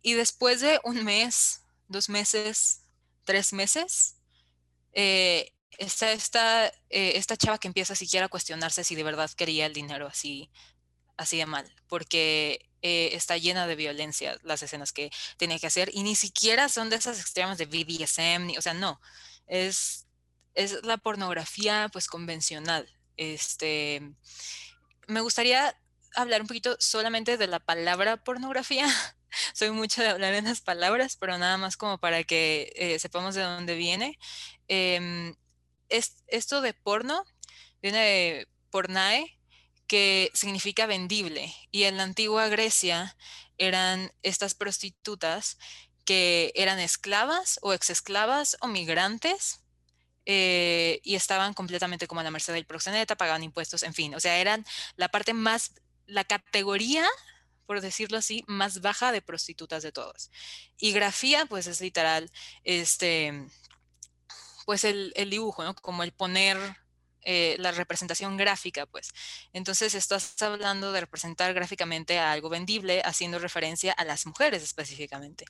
[0.03, 2.83] Y después de un mes, dos meses,
[3.25, 4.16] tres meses,
[4.92, 9.73] eh, está esta, esta chava que empieza siquiera a cuestionarse si de verdad quería el
[9.73, 10.51] dinero así
[11.16, 15.90] así de mal, porque eh, está llena de violencia las escenas que tiene que hacer
[15.92, 19.01] y ni siquiera son de esas extremas de BDSM, ni, o sea, no,
[19.46, 20.07] es,
[20.55, 22.88] es la pornografía pues convencional.
[23.16, 24.03] Este,
[25.07, 25.77] me gustaría
[26.14, 28.87] hablar un poquito solamente de la palabra pornografía.
[29.55, 33.35] Soy mucho de hablar en las palabras, pero nada más como para que eh, sepamos
[33.35, 34.18] de dónde viene.
[34.68, 35.35] Em,
[35.88, 37.25] es, esto de porno
[37.81, 39.38] viene de pornae,
[39.92, 41.55] que significa vendible.
[41.70, 43.14] Y en la antigua Grecia
[43.59, 45.59] eran estas prostitutas
[46.07, 49.61] que eran esclavas o exesclavas o migrantes
[50.24, 54.20] eh, y estaban completamente como a la merced del proxeneta, pagaban impuestos, en fin, o
[54.20, 54.64] sea, eran
[54.96, 55.74] la parte más,
[56.07, 57.07] la categoría,
[57.66, 60.31] por decirlo así, más baja de prostitutas de todos.
[60.78, 62.31] Y grafía, pues es literal,
[62.64, 63.46] este,
[64.64, 65.74] pues el, el dibujo, ¿no?
[65.74, 66.82] Como el poner
[67.25, 69.13] eh, la representación gráfica, pues.
[69.53, 75.45] Entonces estás hablando de representar gráficamente a algo vendible, haciendo referencia a las mujeres específicamente.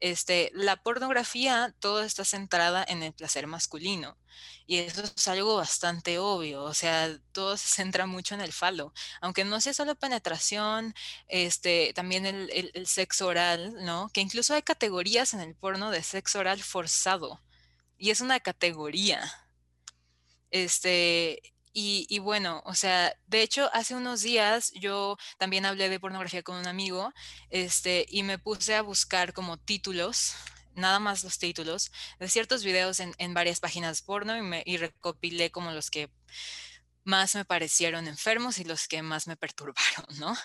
[0.00, 4.18] Este, la pornografía, todo está centrada en el placer masculino.
[4.66, 8.94] Y eso es algo bastante obvio, o sea, todo se centra mucho en el falo,
[9.20, 10.94] aunque no sea solo penetración,
[11.28, 14.08] este, también el, el sexo oral, ¿no?
[14.12, 17.42] Que incluso hay categorías en el porno de sexo oral forzado,
[17.98, 19.41] y es una categoría,
[20.52, 21.42] este,
[21.74, 26.56] y, bueno, o sea, de hecho, hace unos días yo también hablé de pornografía con
[26.56, 27.12] un amigo,
[27.50, 30.34] este, y me puse a buscar como títulos,
[30.74, 35.70] nada más los títulos, de ciertos videos en, varias páginas porno y, y recopilé como
[35.72, 36.10] los que
[37.04, 40.36] más me parecieron enfermos y los que más me perturbaron, ¿no?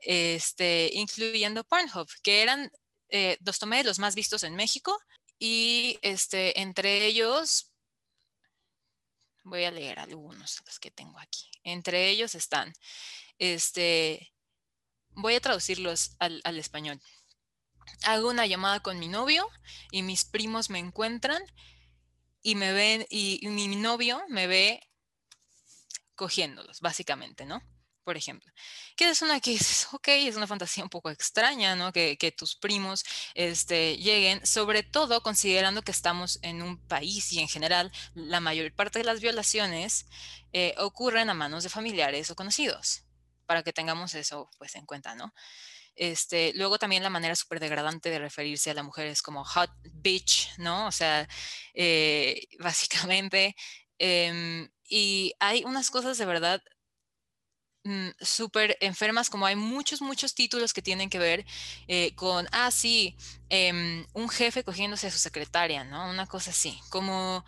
[0.00, 2.70] Este, incluyendo Pornhub, que eran,
[3.08, 4.96] eh, los tomé de los más vistos en México
[5.38, 7.72] y este, entre ellos
[9.46, 11.48] Voy a leer algunos de los que tengo aquí.
[11.62, 12.72] Entre ellos están,
[13.38, 14.32] este,
[15.10, 17.00] voy a traducirlos al, español.
[18.02, 19.48] Hago una llamada con mi novio
[19.92, 21.40] y mis primos me encuentran
[22.42, 24.80] y me ven y mi novio me ve
[26.16, 27.62] cogiéndolos, básicamente, ¿no?
[28.06, 28.52] Por ejemplo.
[28.94, 31.92] Que es una que es, ok, es una fantasía un poco extraña, ¿no?
[31.92, 37.48] Que, tus primos este, lleguen, sobre todo considerando que estamos en un país y en
[37.48, 40.06] general la mayor parte de las violaciones
[40.52, 43.02] eh, ocurren a manos de familiares o conocidos,
[43.46, 45.32] para que tengamos eso pues en cuenta, ¿no?
[45.96, 49.70] Este, luego también la manera súper degradante de referirse a la mujer es como hot
[49.92, 50.86] bitch, ¿no?
[50.86, 51.26] O sea,
[51.74, 53.56] eh, básicamente.
[53.98, 56.62] Em, y hay unas cosas de verdad
[57.86, 61.46] mm, súper enfermas, como hay muchos, muchos títulos que tienen que ver
[61.88, 63.16] eh, con, ah, sí,
[63.48, 66.10] em, un jefe cogiéndose a su secretaria, ¿no?
[66.10, 67.44] Una cosa así, como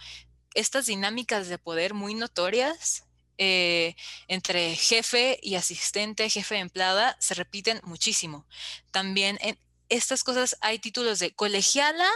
[0.55, 3.05] estas dinámicas de poder muy notorias
[3.39, 3.95] eh,
[4.27, 8.47] entre jefe y asistente, jefe de empleada, se repiten muchísimo.
[8.91, 12.09] También en estas cosas hay títulos de colegiala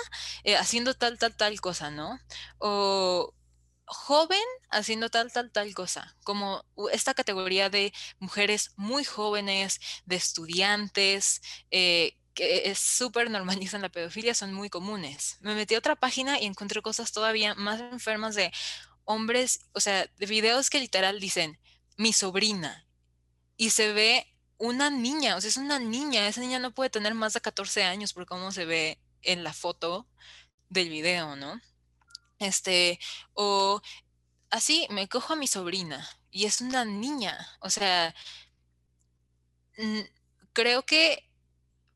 [0.44, 2.18] eh, haciendo tal, tal, tal cosa, ¿no?
[2.58, 3.34] O
[3.92, 11.42] joven haciendo tal, tal, tal cosa, como esta categoría de mujeres muy jóvenes, de estudiantes,
[11.70, 15.38] eh, que es súper normalizan la pedofilia, son muy comunes.
[15.40, 18.52] Me metí a otra página y encontré cosas todavía más enfermas de
[19.04, 21.58] hombres, o sea, de videos que literal dicen,
[21.96, 22.86] mi sobrina,
[23.56, 24.26] y se ve
[24.58, 27.84] una niña, o sea, es una niña, esa niña no puede tener más de 14
[27.84, 30.06] años por cómo se ve en la foto
[30.68, 31.60] del video, ¿no?
[32.42, 32.98] Este,
[33.34, 33.80] o
[34.50, 38.14] así, me cojo a mi sobrina y es una niña, o sea,
[40.52, 41.28] creo que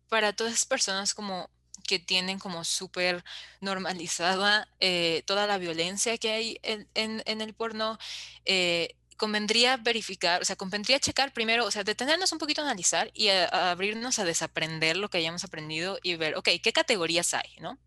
[0.08, 1.50] para todas esas personas como
[1.86, 3.24] que tienen como súper
[3.60, 7.98] normalizada eh, toda la violencia que hay en, el porno,
[8.44, 13.10] eh, convendría verificar, o sea, convendría checar primero, o sea, detenernos un poquito a analizar
[13.14, 17.56] y a, abrirnos a desaprender lo que hayamos aprendido y ver, ok, ¿qué categorías hay,
[17.60, 17.78] no?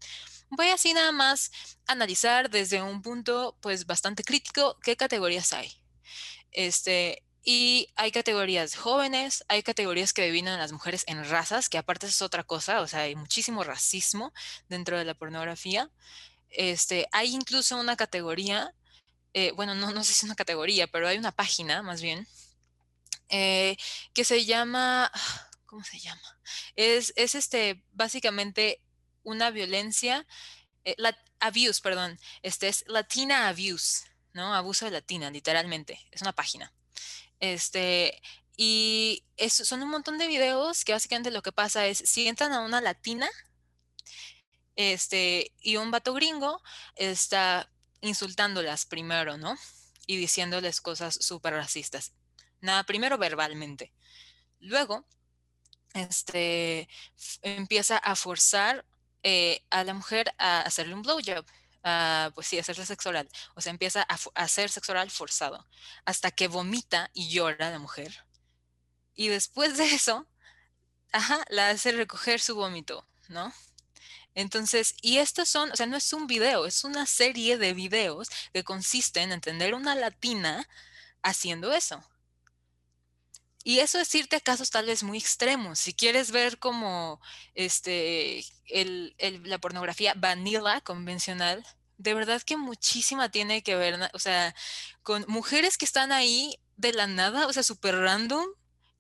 [0.49, 1.51] Voy así nada más
[1.87, 5.71] analizar desde un punto, pues, bastante crítico, qué categorías hay.
[6.51, 12.07] Este, y hay categorías jóvenes, hay categorías que dividen las mujeres en razas, que aparte
[12.07, 14.33] es otra cosa, o sea, hay muchísimo racismo
[14.67, 15.89] dentro de la pornografía.
[16.49, 18.73] Este, hay incluso una categoría,
[19.33, 22.27] eh, bueno, no, no sé si es una categoría, pero hay una página más bien,
[23.29, 23.77] eh,
[24.13, 25.11] que se llama,
[25.65, 26.39] ¿cómo se llama?
[26.75, 28.81] Es, es este, básicamente
[29.23, 30.25] una violencia,
[30.85, 34.53] eh, la, abuse, perdón, este es Latina Abuse, ¿no?
[34.53, 36.73] Abuso de Latina, literalmente, es una página.
[37.39, 38.21] Este,
[38.57, 42.61] y son un montón de videos que básicamente lo que pasa es, si entran a
[42.61, 43.29] una latina,
[44.75, 46.61] este, y un vato gringo
[46.95, 47.69] está
[48.01, 49.55] insultándolas primero, ¿no?
[50.07, 52.13] Y diciéndoles cosas súper racistas.
[52.61, 53.93] Nada, primero verbalmente.
[54.59, 55.05] Luego,
[55.93, 56.89] este,
[57.41, 58.85] empieza a forzar
[59.23, 61.45] eh, a la mujer a hacerle un blowjob.
[61.83, 63.29] Ah, pues sí, hacerse sexo oral.
[63.55, 65.65] O sea, empieza a, hacer sexo oral forzado
[66.05, 68.25] hasta que vomita y llora la mujer.
[69.15, 70.27] Y después de eso,
[71.11, 73.53] ajá, la hace recoger su vómito, ¿no?
[74.35, 78.29] Entonces, y estos son, o sea, no es un video, es una serie de videos
[78.53, 80.67] que consisten en entender una latina
[81.23, 82.03] haciendo eso.
[83.69, 85.77] Y eso es irte a casos tal vez muy extremos.
[85.77, 87.21] Si quieres ver como
[87.53, 88.43] este,
[89.43, 91.63] la pornografía vanilla convencional,
[91.99, 94.55] de verdad que muchísima tiene que ver, o sea,
[95.03, 98.43] con mujeres que están ahí de la nada, o sea, súper random,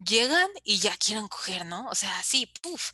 [0.05, 1.87] llegan y ya quieren coger, ¿no?
[1.89, 2.91] O sea, sí, puff,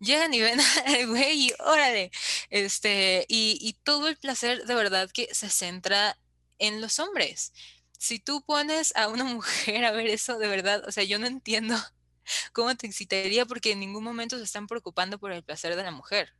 [0.00, 0.58] llegan y ven,
[1.08, 2.10] güey, órale,
[2.48, 6.18] este, y, y todo el placer de verdad que se centra
[6.58, 7.52] en los hombres
[7.98, 11.26] si tú pones a una mujer a ver eso, de verdad, o sea, yo no
[11.26, 11.76] entiendo
[12.52, 15.90] cómo te excitaría porque en ningún momento se están preocupando por el placer de la
[15.90, 16.32] mujer.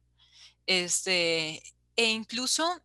[0.67, 1.63] Este,
[1.97, 2.83] e incluso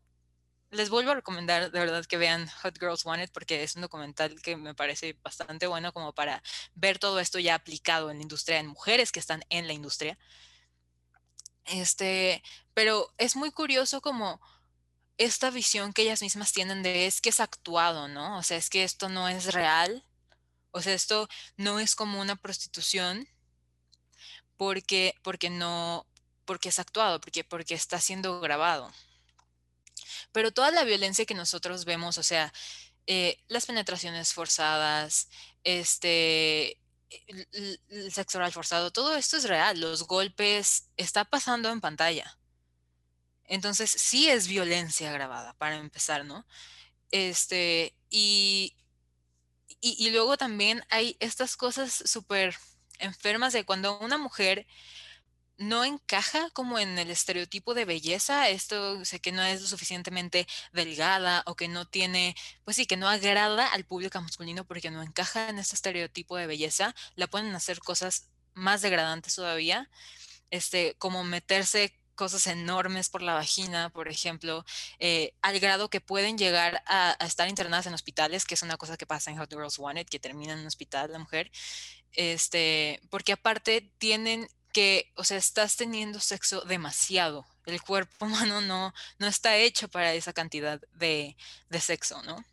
[0.72, 3.84] les vuelvo a recomendar de verdad que vean Hot Girls Want It porque es un
[3.84, 6.42] documental que me parece bastante bueno como para
[6.74, 10.18] ver todo esto ya aplicado en la industria, en mujeres que están en la industria.
[11.66, 12.42] Este,
[12.74, 14.42] pero es muy curioso como
[15.18, 18.38] esta visión que ellas mismas tienen de es que es actuado, ¿no?
[18.38, 20.06] O sea, es que esto no es real,
[20.72, 23.28] o sea, esto no es como una prostitución
[24.58, 26.08] porque, porque no,
[26.46, 28.92] porque es actuado, porque, porque está siendo grabado.
[30.32, 32.54] Pero toda la violencia que nosotros vemos, o sea,
[33.08, 35.30] eh, las penetraciones forzadas,
[35.64, 36.80] este,
[37.28, 42.38] el, el sexo oral forzado, todo esto es real, los golpes, está pasando en pantalla.
[43.54, 46.44] Entonces, sí es violencia grabada, para empezar, ¿no?
[47.12, 48.76] Este, y,
[49.80, 52.56] y, luego también hay estas cosas súper
[52.98, 54.66] enfermas de cuando una mujer
[55.58, 60.48] no encaja como en el estereotipo de belleza, esto o que no es lo suficientemente
[60.72, 65.04] delgada o que no tiene, pues sí, que no agrada al público masculino porque no
[65.04, 69.92] encaja en este estereotipo de belleza, la pueden hacer cosas más degradantes todavía,
[70.50, 74.66] este, como meterse cosas enormes por la vagina, por ejemplo,
[75.00, 78.98] eh, al grado que pueden llegar a, estar internadas en hospitales, que es una cosa
[78.98, 81.52] que pasa en Hot Girls Wanted, que termina en un hospital la mujer,
[82.14, 87.46] este, porque aparte tienen que, o sea, estás teniendo sexo demasiado.
[87.66, 91.38] El cuerpo humano no, no está hecho para esa cantidad de,
[91.70, 92.44] de sexo, ¿no?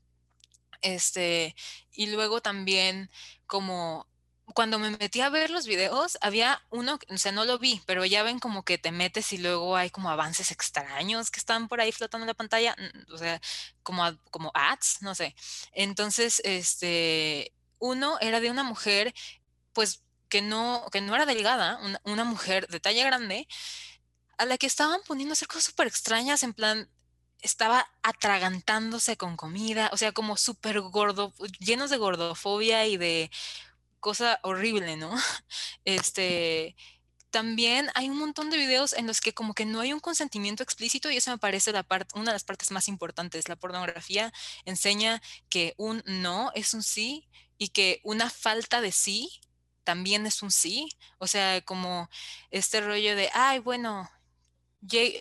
[0.83, 1.55] Este,
[1.93, 3.11] y luego también
[3.47, 4.07] como
[4.55, 8.05] cuando me metí a ver los videos, había uno, o sea, no lo vi, pero
[8.05, 11.81] ya ven como que te metes y luego hay como avances extraños que están por
[11.81, 12.77] ahí flotando en la pantalla,
[13.13, 13.41] o sea,
[13.83, 15.35] como, como ads, no sé.
[15.73, 19.15] Entonces, este, uno era de una mujer,
[19.73, 23.49] pues, que no, que no era delgada, una, mujer de talla grande,
[24.39, 26.89] a la que estaban poniendo hacer cosas súper extrañas, en plan,
[27.43, 33.31] estaba atragantándose con comida, o sea, como súper gordo, llenos de gordofobia y de
[34.01, 35.15] cosa horrible, ¿no?
[35.85, 36.77] Este,
[37.31, 40.63] también hay un montón de videos en los que como que no hay un consentimiento
[40.63, 43.49] explícito y eso me parece la parte, una de las partes más importantes.
[43.49, 44.33] La pornografía
[44.65, 49.41] enseña que un no es un sí y que una falta de sí
[49.85, 50.89] también es un sí.
[51.19, 52.11] O sea, como
[52.51, 54.11] este rollo de, ay, bueno,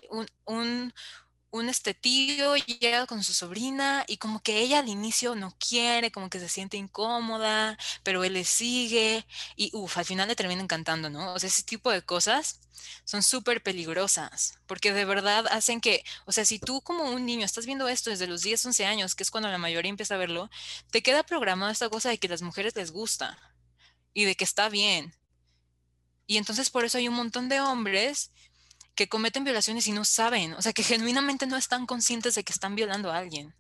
[0.10, 0.94] un, un
[1.52, 6.12] un este tío llega con su sobrina y como que ella al inicio no quiere,
[6.12, 9.26] como que se siente incómoda, pero él le sigue
[9.56, 11.34] y uff, al final le termina encantando, ¿no?
[11.34, 12.60] O sea, ese tipo de cosas
[13.04, 17.46] son súper peligrosas porque de verdad hacen que, o sea, si tú como un niño
[17.46, 20.18] estás viendo esto desde los 10, 11 años, que es cuando la mayoría empieza a
[20.20, 20.50] verlo,
[20.92, 23.38] te queda programada esta cosa de que las mujeres les gusta
[24.14, 25.14] y de que está bien.
[26.28, 28.32] Y entonces por eso hay un montón de hombres
[29.00, 32.52] que cometen violaciones y no saben, o sea, que genuinamente no están conscientes de que
[32.52, 33.56] están violando a alguien.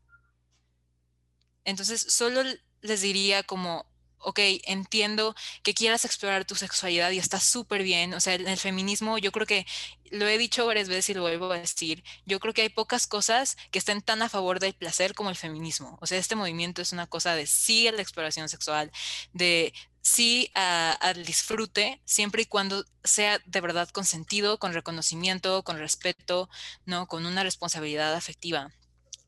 [1.64, 2.42] Entonces, solo
[2.82, 3.86] les diría como,
[4.18, 5.34] ok, entiendo
[5.64, 8.14] que quieras explorar tu sexualidad y está súper bien.
[8.16, 9.66] O sea, en el feminismo yo creo que,
[10.12, 13.08] lo he dicho varias veces y lo vuelvo a decir, yo creo que hay pocas
[13.08, 15.98] cosas que estén tan a favor del placer como el feminismo.
[16.02, 18.92] O sea, este movimiento es una cosa de sí la exploración sexual,
[19.32, 26.50] de sí al disfrute, siempre y cuando sea de verdad consentido, con reconocimiento, con respeto,
[26.86, 27.08] ¿no?
[27.08, 28.72] Con una responsabilidad afectiva.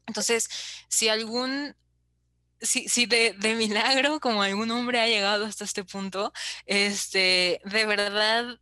[0.07, 0.49] Entonces,
[0.89, 1.75] si algún,
[2.61, 6.33] si, si de, de, milagro, como algún hombre ha llegado hasta este punto,
[6.65, 8.59] este, de verdad,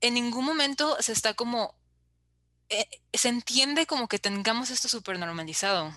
[0.00, 1.74] en ningún momento se está como,
[2.68, 5.96] eh, se entiende como que tengamos esto súper normalizado.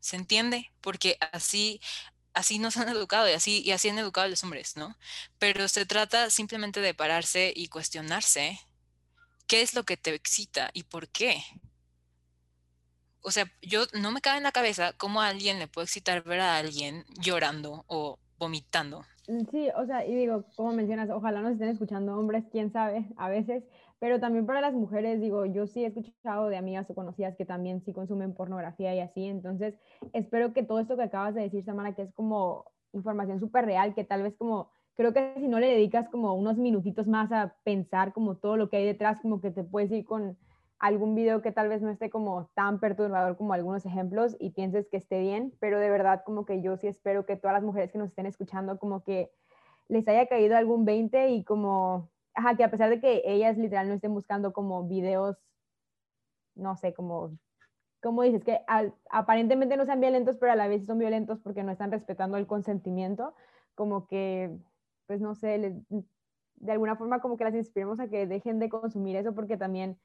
[0.00, 0.72] ¿Se entiende?
[0.80, 1.80] Porque así
[2.34, 4.96] así nos han educado y así, y así han educado los hombres, ¿no?
[5.38, 8.58] Pero se trata simplemente de pararse y cuestionarse
[9.46, 11.42] qué es lo que te excita y por qué.
[13.22, 16.22] O sea, yo no me cabe en la cabeza cómo a alguien le puede excitar
[16.22, 19.04] ver a alguien llorando o vomitando.
[19.28, 23.06] Mm, sí, o sea, y digo, como mencionas, ojalá nos estén escuchando hombres, quién sabe,
[23.16, 23.62] a veces,
[24.00, 27.44] pero también para las mujeres, digo, yo sí he escuchado de amigas o conocidas que
[27.44, 29.78] también sí consumen pornografía y así, entonces
[30.14, 33.94] espero que todo esto que acabas de decir, Samara, que es como información súper real,
[33.94, 37.54] que tal vez como, creo que si no le dedicas como unos minutitos más a
[37.62, 40.38] pensar como todo lo que hay detrás, como que te puedes ir con
[40.78, 44.88] algún video que tal vez no esté como tan perturbador como algunos ejemplos y pienses
[44.88, 47.92] que esté bien, pero de verdad como que yo sí espero que todas las mujeres
[47.92, 49.30] que nos estén escuchando como que
[49.88, 53.88] les haya caído algún 20 y como ajá, que a pesar de que ellas literal
[53.88, 55.36] no estén buscando como videos,
[56.54, 57.38] no sé, como,
[58.02, 58.60] como dices, que
[59.10, 62.46] aparentemente no sean violentos, pero a la vez son violentos porque no están respetando el
[62.46, 63.34] consentimiento,
[63.74, 64.56] como que,
[65.06, 65.82] pues no sé,
[66.56, 69.98] de alguna forma como que las inspiremos a que dejen de consumir eso porque también...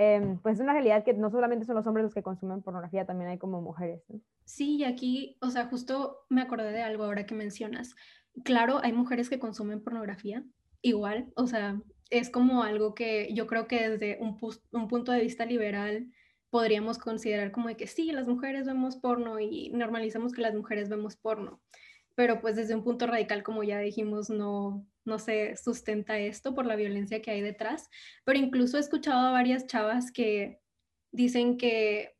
[0.00, 3.04] Eh, pues es una realidad que no solamente son los hombres los que consumen pornografía,
[3.04, 4.00] también hay como mujeres.
[4.44, 7.96] Sí, y aquí, o sea, justo me acordé de algo ahora que mencionas.
[8.44, 10.44] Claro, hay mujeres que consumen pornografía,
[10.82, 14.38] igual, o sea, es como algo que yo creo que desde un,
[14.72, 16.10] un, punto de vista liberal
[16.50, 20.88] podríamos considerar como de que sí, las mujeres vemos porno y normalizamos que las mujeres
[20.88, 21.60] vemos porno,
[22.14, 26.66] pero pues desde un punto radical, como ya dijimos, no, no se sustenta esto por
[26.66, 27.88] la violencia que hay detrás,
[28.24, 30.60] pero incluso he escuchado a varias chavas que
[31.12, 32.14] dicen que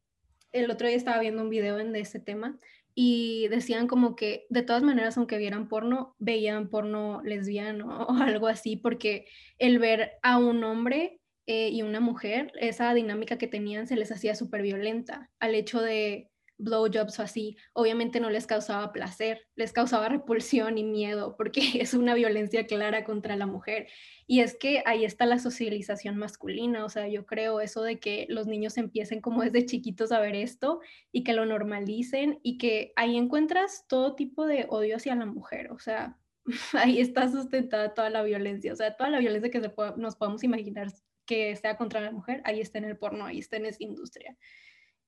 [0.53, 2.59] el otro día estaba viendo un video en de ese tema
[3.01, 8.49] y decían como que de todas maneras, aunque vieran porno, veían porno lesbiano o algo
[8.49, 9.27] así, porque
[9.59, 14.11] el ver a un hombre eh, y una mujer, esa dinámica que tenían se les
[14.11, 16.29] hacía súper violenta al hecho de
[16.59, 21.95] blowjobs o así, obviamente no les causaba placer, les causaba repulsión y miedo, porque es
[21.95, 23.89] una violencia clara contra la mujer.
[24.27, 28.27] Y es que ahí está la socialización masculina, o sea, yo creo eso de que
[28.29, 30.81] los niños empiecen como desde chiquitos a ver esto
[31.13, 35.71] y que lo normalicen y que ahí encuentras todo tipo de odio hacia la mujer,
[35.73, 36.19] o sea,
[36.75, 39.61] ahí está sustentada toda la violencia, o sea, toda la violencia que
[39.97, 40.89] nos podemos imaginar
[41.25, 44.37] que sea contra la mujer, ahí está en el porno, ahí está en esa industria.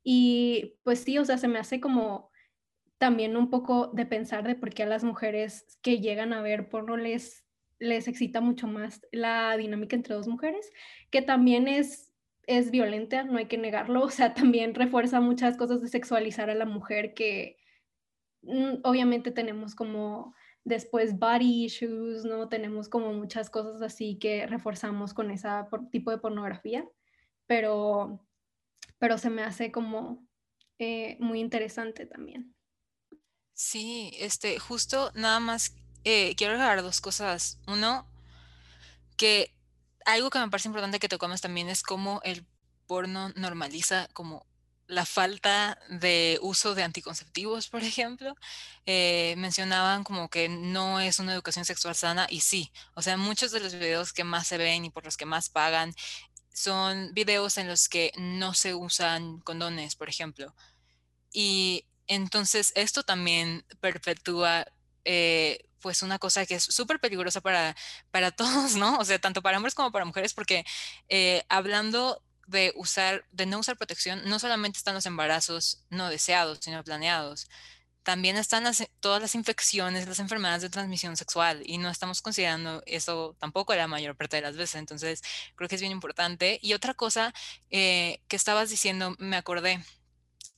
[0.03, 2.31] Y pues sí, o sea, se me hace como
[2.99, 6.69] también un poco de pensar de por qué a las mujeres que llegan a ver
[6.69, 7.45] porno les
[7.81, 10.71] les excita mucho más la dinámica entre dos mujeres,
[11.11, 12.13] que también es,
[12.47, 16.55] es violenta, no hay que negarlo, o sea, también refuerza muchas cosas de sexualizar a
[16.55, 17.57] la mujer que
[18.43, 22.49] mm, obviamente tenemos como después body issues, ¿no?
[22.51, 25.49] Tenemos como muchas cosas así que reforzamos con ese
[25.91, 26.87] tipo de pornografía,
[27.47, 28.21] pero,
[29.01, 30.25] pero se me hace como
[30.79, 32.55] eh, muy interesante también.
[33.55, 35.75] Sí, este, justo nada más
[36.05, 37.59] eh, quiero agregar dos cosas.
[37.67, 38.07] Uno,
[39.17, 39.53] que
[40.05, 42.47] algo que me parece importante que tocamos también es cómo el
[42.87, 44.47] porno normaliza como
[44.87, 48.35] la falta de uso de anticonceptivos, por ejemplo.
[48.87, 53.53] Eh, mencionaban como que no es una educación sexual sana y sí, o sea, muchos
[53.53, 55.95] de los videos que más se ven y por los que más pagan
[56.53, 60.55] son videos en los que no se usan condones, por ejemplo.
[61.33, 64.67] Y entonces esto también perpetúa
[65.05, 67.77] eh, pues una cosa que es súper peligrosa para,
[68.11, 68.99] para todos, ¿no?
[68.99, 70.65] O sea, tanto para hombres como para mujeres, porque
[71.09, 76.59] eh, hablando de usar, de no usar protección, no solamente están los embarazos no deseados,
[76.61, 77.49] sino planeados.
[78.03, 78.65] También están
[79.01, 83.89] todas las infecciones, las enfermedades de transmisión sexual y no estamos considerando eso tampoco la
[83.89, 84.77] mayor parte de las veces.
[84.77, 85.23] Entonces,
[85.55, 86.59] creo que es bien importante.
[86.63, 87.35] Y otra cosa
[87.71, 89.85] eh, que estabas diciendo, me acordé,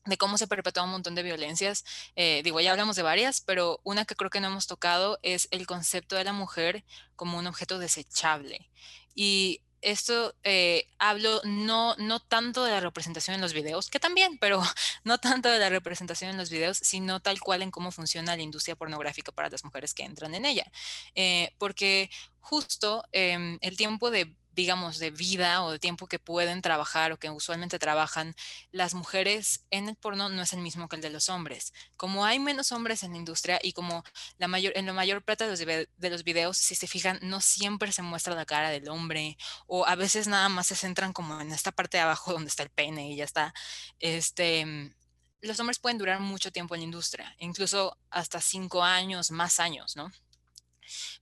[0.05, 1.85] de cómo se perpetúa un montón de violencias.
[2.17, 5.49] Eh, digo, ya hablamos de varias, pero una que creo que no hemos tocado es
[5.51, 6.85] el concepto de la mujer
[7.17, 8.71] como un objeto desechable.
[9.15, 14.39] Y esto eh, hablo no, no tanto de la representación en los videos, que también,
[14.39, 14.63] pero
[15.05, 18.43] no tanto de la representación en los videos, sino tal cual en cómo funciona la
[18.43, 20.71] industria pornográfica para las mujeres que entran en ella.
[21.15, 22.11] Eh, porque
[22.41, 27.19] justo em, el tiempo de digamos, de vida o de tiempo que pueden trabajar o
[27.19, 28.35] que usualmente trabajan,
[28.71, 31.73] las mujeres en el porno no es el mismo que el de los hombres.
[31.97, 34.05] Como hay menos hombres en la industria y como
[34.39, 37.41] la mayor, en la mayor parte de los, de los videos, si se fijan, no
[37.41, 39.37] siempre se muestra la cara del hombre
[39.67, 42.63] o a veces nada más se centran como en esta parte de abajo donde está
[42.63, 43.55] el pene y ya está.
[43.99, 44.95] Este,
[45.41, 49.97] los hombres pueden durar mucho tiempo en la industria, incluso hasta cinco años, más años,
[49.97, 50.11] ¿no?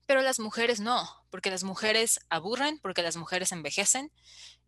[0.07, 4.12] Pero las mujeres no, porque las mujeres aburren, porque las mujeres envejecen,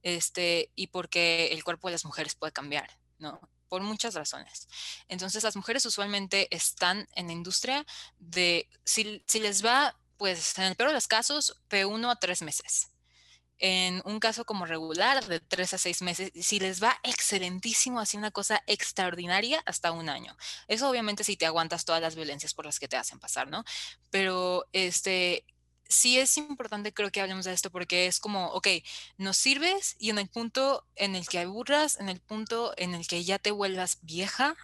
[0.02, 3.40] este, y porque el cuerpo de las mujeres puede cambiar, ¿no?
[3.68, 4.68] Por muchas razones.
[5.08, 7.86] Entonces, las mujeres usualmente están en la industria
[8.18, 12.16] de, si, si les va, pues en el peor de los casos, de uno a
[12.16, 12.91] tres meses
[13.62, 18.16] en un caso como regular de tres a seis meses, si les va excelentísimo, así
[18.16, 20.36] una cosa extraordinaria, hasta un año.
[20.66, 23.64] Eso obviamente si te aguantas todas las violencias por las que te hacen pasar, ¿no?
[24.10, 25.44] Pero este,
[25.88, 28.66] sí es importante creo que hablemos de esto porque es como, ok,
[29.16, 33.06] nos sirves y en el punto en el que aburras, en el punto en el
[33.06, 34.56] que ya te vuelvas vieja,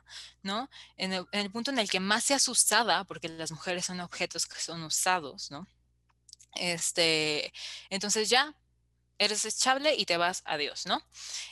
[0.42, 0.68] ¿no?
[0.96, 4.58] En el, punto en el que más seas usada, porque las mujeres son objetos que
[4.58, 5.68] son usados, ¿no?
[6.56, 7.52] Este,
[7.90, 8.56] entonces ya,
[9.18, 11.02] eres echable y te vas, adiós, ¿no?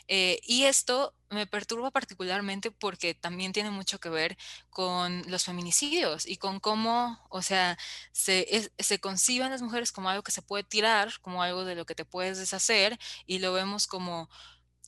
[0.09, 4.37] Eh, y esto me perturba particularmente porque también tiene mucho que ver
[4.71, 7.77] con los feminicidios y con cómo, o sea,
[8.13, 11.85] se, se conciben las mujeres como algo que se puede tirar, como algo de lo
[11.87, 14.29] que te puedes deshacer y lo vemos como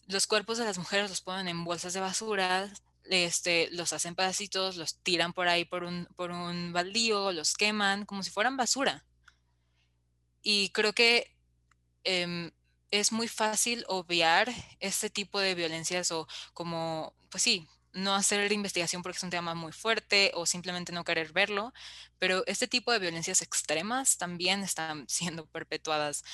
[0.07, 2.71] los cuerpos de las mujeres los ponen en bolsas de basura,
[3.05, 8.05] este, los hacen pedacitos, los tiran por ahí por un, por un baldío, los queman
[8.07, 9.05] como si fueran basura.
[10.43, 11.37] Y creo que
[12.05, 12.51] em,
[12.91, 19.03] es muy fácil obviar este tipo de violencias o como, pues sí, no hacer investigación
[19.03, 21.73] porque es un tema muy fuerte o simplemente no querer verlo,
[22.19, 26.25] pero este tipo de violencias extremas también están siendo perpetuadas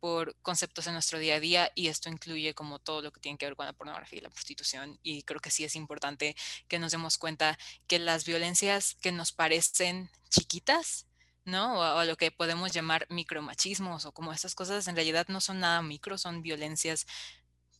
[0.00, 3.38] por conceptos en nuestro día a día y esto incluye como todo lo que tiene
[3.38, 6.36] que ver con la pornografía y la prostitución y creo que sí es importante
[6.68, 11.06] que nos demos cuenta que las violencias que nos parecen chiquitas
[11.44, 11.78] ¿no?
[11.98, 15.82] O, lo que podemos llamar micromachismos o como estas cosas en realidad no son nada
[15.82, 17.06] micro, son violencias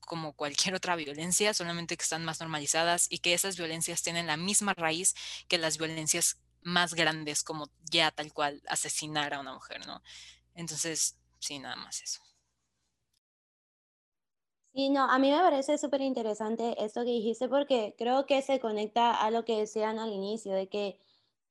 [0.01, 4.37] como cualquier otra violencia, solamente que están más normalizadas y que esas violencias tienen la
[4.37, 5.15] misma raíz
[5.49, 10.03] que las violencias más grandes, como ya tal cual asesinar a una mujer, ¿no?
[10.55, 12.23] Entonces, sí, nada más eso.
[14.73, 18.59] Sí, no, a mí me parece súper interesante esto que dijiste porque creo que se
[18.59, 20.99] conecta a lo que decían al inicio, de que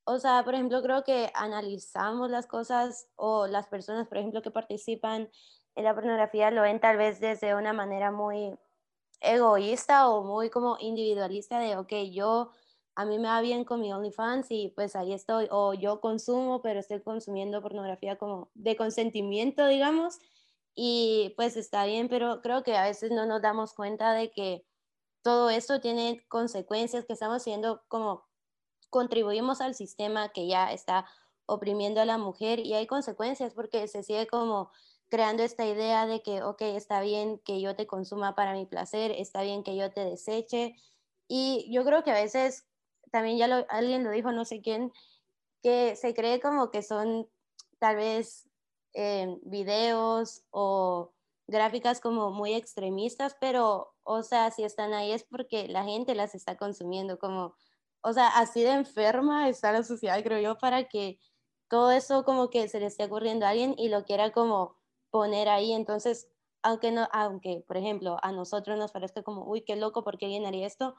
[0.06, 4.52] o sea, por ejemplo, creo que analizamos las cosas o las personas, por ejemplo, que
[4.52, 5.30] participan
[5.76, 8.56] en la pornografía lo ven tal vez desde una manera muy
[9.22, 12.52] egoísta o muy como individualista de, ok, yo,
[12.96, 16.62] a mí me va bien con mi OnlyFans y pues ahí estoy, o yo consumo,
[16.62, 20.20] pero estoy consumiendo pornografía como de consentimiento, digamos,
[20.76, 24.66] y pues está bien, pero creo que a veces no nos damos cuenta de que
[25.24, 28.26] todo esto tiene consecuencias, que estamos siendo como
[28.94, 31.08] contribuimos al sistema que ya está
[31.48, 34.70] oprimiendo a la mujer y hay consecuencias porque se sigue como
[35.10, 39.10] creando esta idea de que, ok, está bien que yo te consuma para mi placer,
[39.12, 40.76] está bien que yo te deseche.
[41.28, 42.68] Y yo creo que a veces,
[43.12, 44.92] también ya alguien lo dijo, no sé quién,
[45.64, 47.28] que se cree como que son
[47.80, 48.48] tal vez
[48.94, 51.14] eh, videos o
[51.48, 56.36] gráficas como muy extremistas, pero, o sea, si están ahí es porque la gente las
[56.36, 57.56] está consumiendo, como,
[58.04, 61.20] o sea, así de enferma está la sociedad, creo yo, para que
[61.70, 64.78] todo eso como que se le esté ocurriendo a alguien y lo quiera como
[65.10, 65.72] poner ahí.
[65.72, 66.28] Entonces,
[66.62, 70.26] aunque, no, aunque por ejemplo, a nosotros nos parezca como, uy, qué loco, ¿por qué
[70.26, 70.96] alguien haría esto?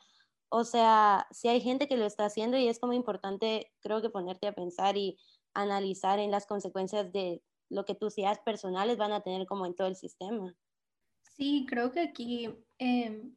[0.49, 4.11] O sea, si hay gente que lo está haciendo y es como importante, creo que
[4.11, 5.19] ponerte a pensar y
[5.53, 9.75] analizar en las consecuencias de lo que tus ideas personales van a tener como en
[9.75, 10.57] todo el sistema.
[11.23, 12.49] Sí, creo que aquí
[12.79, 13.35] em,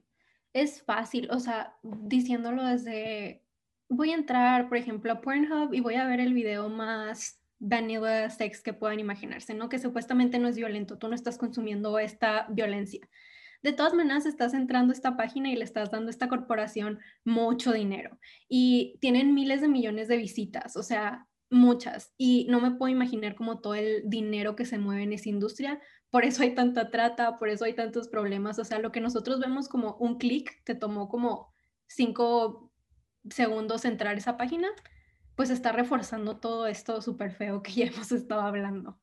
[0.53, 3.46] es fácil, o sea, diciéndolo desde
[3.89, 8.29] voy a entrar, por ejemplo, a Pornhub y voy a ver el video más vanilla
[8.29, 9.69] sex que puedan imaginarse, ¿no?
[9.69, 13.07] Que supuestamente no es violento, tú no estás consumiendo esta violencia.
[13.63, 16.99] De todas maneras, estás entrando a esta página y le estás dando a esta corporación
[17.25, 22.13] mucho dinero y tienen miles de millones de visitas, o sea, muchas.
[22.17, 25.81] Y no me puedo imaginar como todo el dinero que se mueve en esa industria.
[26.09, 28.59] Por eso hay tanta trata, por eso hay tantos problemas.
[28.59, 31.53] O sea, lo que nosotros vemos como un clic, te tomó como
[31.87, 32.66] cinco
[33.31, 34.69] segundos entrar esa página,
[35.35, 38.99] pues está reforzando todo esto súper feo que ya hemos estado hablando.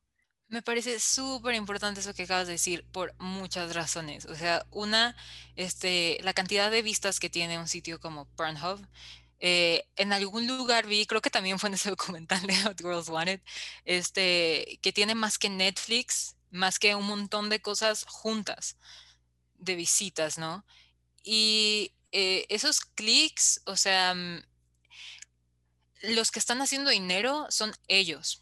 [0.47, 4.25] Me parece súper importante eso que acabas de decir por muchas razones.
[4.25, 5.15] O sea, una,
[5.55, 8.87] este, la cantidad de vistas que tiene un sitio como Pornhub.
[9.39, 13.09] Eh, en algún lugar vi, creo que también fue en ese documental de Hot Girls
[13.09, 13.41] Wanted,
[13.85, 18.77] este, que tiene más que Netflix, más que un montón de cosas juntas
[19.57, 20.63] de visitas, ¿no?
[21.23, 24.43] Y eh, esos clics, o sea, mm,
[26.03, 28.41] los que están haciendo dinero son ellos.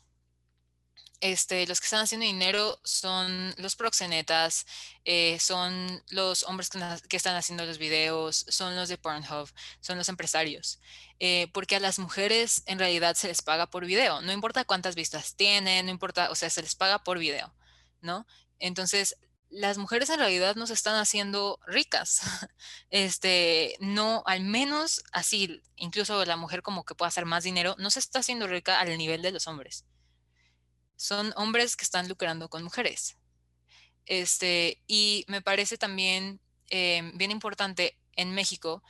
[1.22, 4.66] Este, los que están haciendo dinero son los proxenetas,
[5.06, 9.50] eh, son los hombres que, están haciendo los videos, son los de Pornhub,
[9.80, 10.82] son los empresarios.
[11.22, 14.96] Eh, porque a las mujeres en realidad se les paga por video, no importa cuántas
[14.96, 17.56] vistas tienen, no importa, o sea, se les paga por video,
[18.02, 18.28] ¿no?
[18.60, 19.16] Entonces,
[19.54, 22.22] las mujeres en realidad no se están haciendo ricas.
[22.90, 27.90] Este, no, al menos así, incluso la mujer como que pueda hacer más dinero, no
[27.90, 29.86] se está haciendo rica al nivel de los hombres.
[30.96, 33.18] Son hombres que están lucrando con mujeres.
[34.06, 36.40] Este, y me parece también
[36.70, 38.84] em, bien importante en México,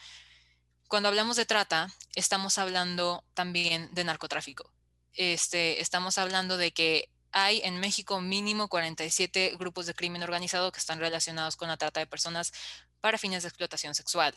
[0.87, 4.71] cuando hablamos de trata, estamos hablando también de narcotráfico.
[5.13, 10.79] Este, estamos hablando de que hay en México mínimo 47 grupos de crimen organizado que
[10.79, 12.53] están relacionados con la trata de personas
[13.01, 14.33] para fines de explotación sexual.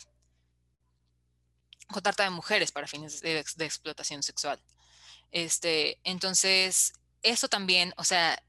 [1.94, 4.58] O trata de mujeres para fines de, explotación sexual.
[5.30, 8.42] Este, entonces, eso también, o sea,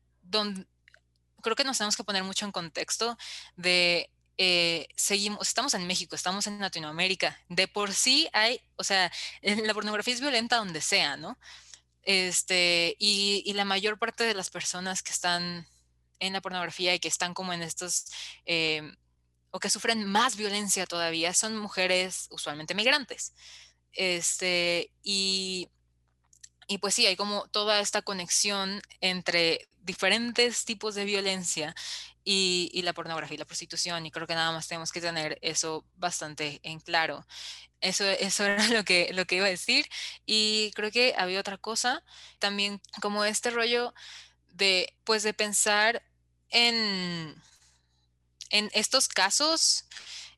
[1.41, 3.18] creo que nos tenemos que poner mucho en contexto
[3.58, 9.12] de eh, seguimos, estamos en México, estamos en Latinoamérica, de por sí hay, o sea,
[9.41, 11.38] la pornografía es violenta donde sea, ¿no?
[12.08, 15.68] Este, y, la mayor parte de las personas que están
[16.20, 18.05] en la pornografía y que están como en estos,
[18.45, 18.95] em,
[19.51, 23.34] o que sufren más violencia todavía, son mujeres usualmente migrantes.
[23.91, 25.70] Este, y,
[26.70, 31.76] y pues sí, hay como toda esta conexión entre diferentes tipos de violencia
[32.24, 35.39] y, y, la pornografía y la prostitución, y creo que nada más tenemos que tener
[35.41, 37.26] eso bastante en claro.
[37.82, 39.88] Eso, eso era lo que, lo que iba a decir.
[40.26, 42.04] Y creo que había otra cosa,
[42.40, 43.94] también como este rollo
[44.54, 46.04] de, pues, de pensar
[46.50, 47.36] en,
[48.50, 49.86] en estos casos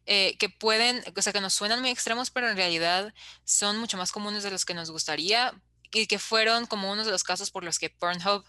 [0.05, 3.13] eh, que pueden, o sea, que nos suenan muy extremos, pero en realidad
[3.45, 5.53] son mucho más comunes de los que nos gustaría
[5.91, 8.43] y que fueron como unos de los casos por los que Pornhub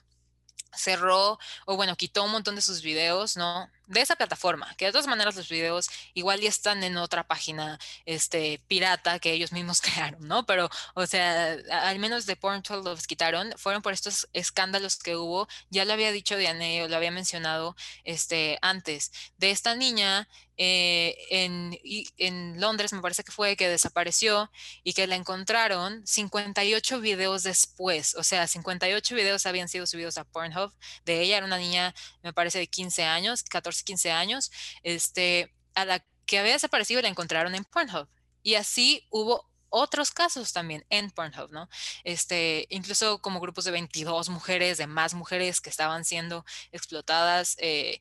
[0.75, 3.71] cerró o bueno, quitó un montón de sus videos, ¿no?
[3.91, 7.77] De esa plataforma, que de todas maneras los videos igual ya están en otra página
[8.07, 10.47] este, pirata que ellos mismos crearon, ¿no?
[10.47, 15.49] Pero, o sea, al menos de Pornhub los quitaron, fueron por estos escándalos que hubo,
[15.71, 17.75] ya lo había dicho Diane lo había mencionado
[18.05, 20.29] este, antes, de esta niña
[20.63, 21.79] eh, en,
[22.19, 24.51] en, Londres, me parece que fue, que desapareció
[24.85, 28.15] y que la encontraron 58 videos después.
[28.15, 30.71] O sea, 58 videos habían sido subidos a Pornhub
[31.07, 31.39] de ella.
[31.39, 34.51] Era una niña, me parece, de 15 años, 14, 15 años,
[34.83, 38.09] este, a la que había desaparecido la encontraron en Pornhub.
[38.43, 41.69] Y así hubo otros casos también en Pornhub, ¿no?
[42.05, 48.01] Este, incluso como grupos de 22 mujeres, de más mujeres que estaban siendo explotadas, eh,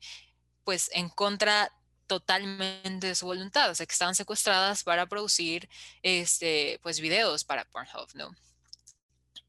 [0.64, 1.72] pues en contra
[2.06, 5.68] totalmente de su voluntad, o sea, que estaban secuestradas para producir
[6.02, 8.34] este, pues videos para Pornhub, ¿no?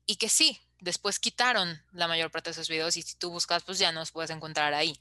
[0.05, 3.63] Y que sí, después quitaron la mayor parte de esos videos y si tú buscas,
[3.63, 4.99] pues ya no los puedes encontrar ahí.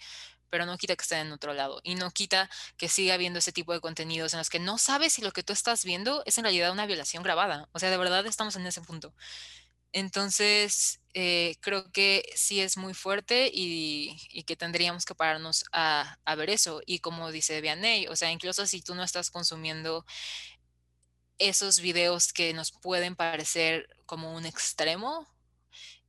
[0.50, 3.52] Pero no quita que estén en otro lado y no quita que siga habiendo ese
[3.52, 6.38] tipo de contenidos en los que no sabes si lo que tú estás viendo es
[6.38, 7.68] en realidad una violación grabada.
[7.72, 9.14] O sea, de verdad estamos en ese punto.
[9.92, 16.50] Entonces, eh, creo que sí es muy fuerte y, que tendríamos que pararnos a, ver
[16.50, 16.80] eso.
[16.86, 20.06] Y como dice Vianney, o sea, incluso si tú no estás consumiendo
[21.38, 25.28] esos videos que nos pueden parecer como un extremo,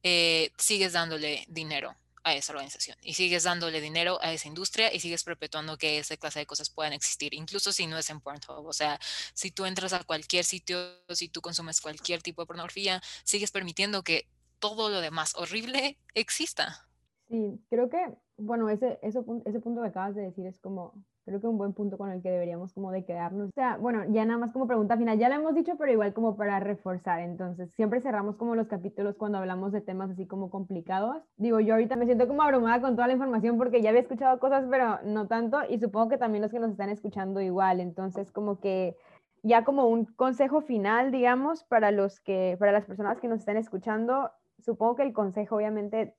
[0.04, 4.99] eh, sigues dándole dinero a esa organización y sigues dándole dinero a esa industria y
[4.99, 8.65] sigues perpetuando que esa clase de cosas puedan existir, incluso si no es en Pornhub.
[8.65, 8.99] O sea,
[9.34, 10.78] si tú entras a cualquier sitio,
[11.09, 14.28] si tú consumes cualquier tipo de pornografía, sigues permitiendo que
[14.59, 16.88] todo lo demás horrible exista.
[17.30, 17.97] Sí, creo que,
[18.38, 20.93] bueno, ese, ese punto que acabas de decir es como
[21.26, 23.49] creo que un buen punto con el que deberíamos como de quedarnos.
[23.49, 26.13] O sea, bueno, ya nada más como pregunta final, ya lo hemos dicho, pero igual
[26.13, 27.19] como para reforzar.
[27.19, 31.24] Entonces, siempre cerramos como los capítulos cuando hablamos de temas así como complicados.
[31.38, 34.39] Digo, yo ahorita me siento como abrumada con toda la información porque ya había escuchado
[34.39, 35.59] cosas, pero no tanto.
[35.69, 37.80] Y supongo que también los que nos están escuchando igual.
[37.80, 38.95] Entonces, como que
[39.43, 43.57] ya como un consejo final, digamos, para los que, para las personas que nos están
[43.57, 46.15] escuchando, supongo que el consejo obviamente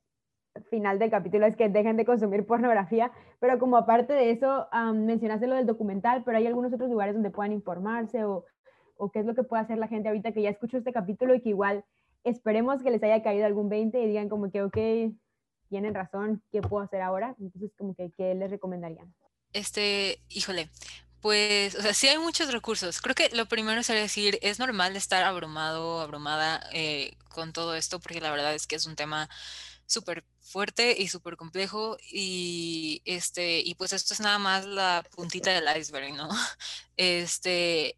[0.71, 5.47] final del capítulo es que dejen de consumir pornografía, pero como aparte de eso, mencionaste
[5.47, 8.45] lo del documental, pero hay algunos otros lugares donde puedan informarse o,
[8.97, 11.35] o, qué es lo que puede hacer la gente ahorita que ya escuchó este capítulo
[11.35, 11.85] y que igual
[12.25, 14.77] esperemos que les haya caído algún 20 y digan como que, ok,
[15.69, 17.35] tienen razón, ¿qué puedo hacer ahora?
[17.41, 19.13] Entonces, como que, ¿qué les recomendarían?
[19.53, 20.69] Este, híjole,
[21.23, 23.01] pues, o sea, sí hay muchos recursos.
[23.01, 28.01] Creo que lo primero sería decir, es normal estar abrumado, abrumada eh, con todo esto,
[28.01, 29.31] porque la verdad es que es un tema
[29.93, 35.53] súper fuerte y súper complejo y este y pues esto es nada más la puntita
[35.53, 36.29] del iceberg, ¿no?
[36.97, 37.97] Este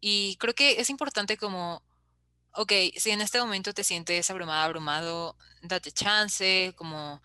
[0.00, 1.82] y creo que es importante como
[2.54, 7.22] ok, si en este momento te sientes abrumada, abrumado, date chance, como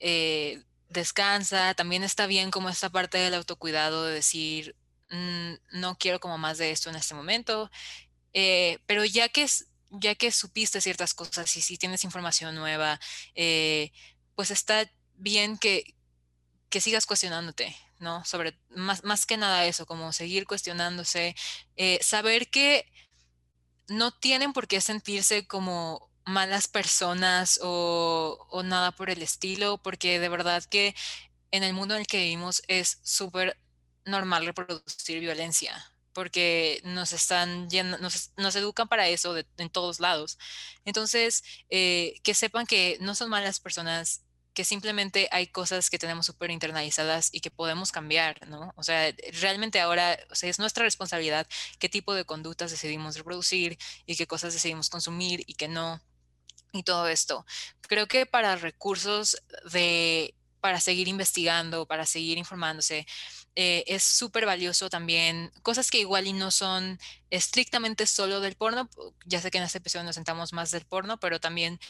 [0.00, 4.76] eh, descansa, también está bien como esta parte del autocuidado de decir,
[5.10, 7.70] mm, no quiero como más de esto en este momento,
[8.34, 12.98] eh, pero ya que es, ya que supiste ciertas cosas y si tienes información nueva,
[13.34, 13.92] eh,
[14.34, 15.94] pues está bien que,
[16.70, 18.24] que sigas cuestionándote, ¿no?
[18.24, 21.36] Sobre más, más que nada eso, como seguir cuestionándose,
[21.76, 22.90] eh, saber que
[23.88, 30.18] no tienen por qué sentirse como malas personas o, o, nada por el estilo, porque
[30.20, 30.94] de verdad que
[31.50, 33.58] en el mundo en el que vivimos es súper
[34.04, 37.68] normal reproducir violencia, porque nos están
[38.00, 40.38] nos, educan para eso en todos lados.
[40.84, 44.22] Entonces, eh, que sepan que no son malas personas,
[44.54, 48.72] que simplemente hay cosas que tenemos súper internalizadas y que podemos cambiar, ¿no?
[48.76, 51.46] O sea, realmente ahora es nuestra responsabilidad
[51.78, 56.00] qué tipo de conductas decidimos reproducir y qué cosas decidimos consumir y qué no.
[56.74, 57.44] Y todo esto.
[57.82, 59.36] Creo que para recursos
[59.70, 63.04] de, para seguir investigando, para seguir informándose,
[63.56, 67.00] eh, es súper valioso también, cosas que igual y no son
[67.30, 68.88] estrictamente solo del porno,
[69.26, 71.80] ya sé que en este episodio nos sentamos más del porno, pero también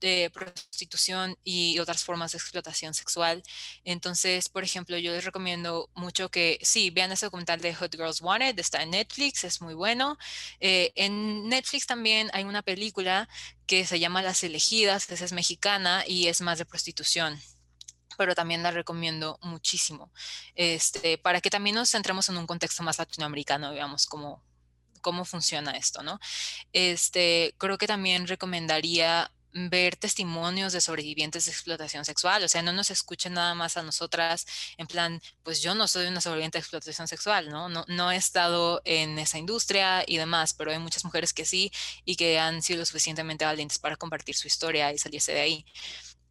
[0.00, 3.42] de prostitución y otras formas de explotación sexual.
[3.82, 8.20] Entonces, por ejemplo, yo les recomiendo mucho que sí, vean ese documental de Hot Girls
[8.20, 10.18] Wanted, está en Netflix, es muy bueno.
[10.60, 13.26] Eh, en Netflix también hay una película
[13.66, 17.40] que se llama Las Elegidas, esa es mexicana y es más de prostitución
[18.18, 20.10] pero también la recomiendo muchísimo,
[20.56, 24.42] este, para que también nos centremos en un contexto más latinoamericano, veamos cómo,
[25.00, 26.18] cómo funciona esto, ¿no?
[26.72, 32.72] Este, creo que también recomendaría ver testimonios de sobrevivientes de explotación sexual, o sea, no
[32.72, 34.46] nos escuchen nada más a nosotras
[34.76, 37.68] en plan, pues yo no soy una sobreviviente de explotación sexual, ¿no?
[37.68, 41.72] No, no he estado en esa industria y demás, pero hay muchas mujeres que sí
[42.04, 45.64] y que han sido lo suficientemente valientes para compartir su historia y salirse de ahí.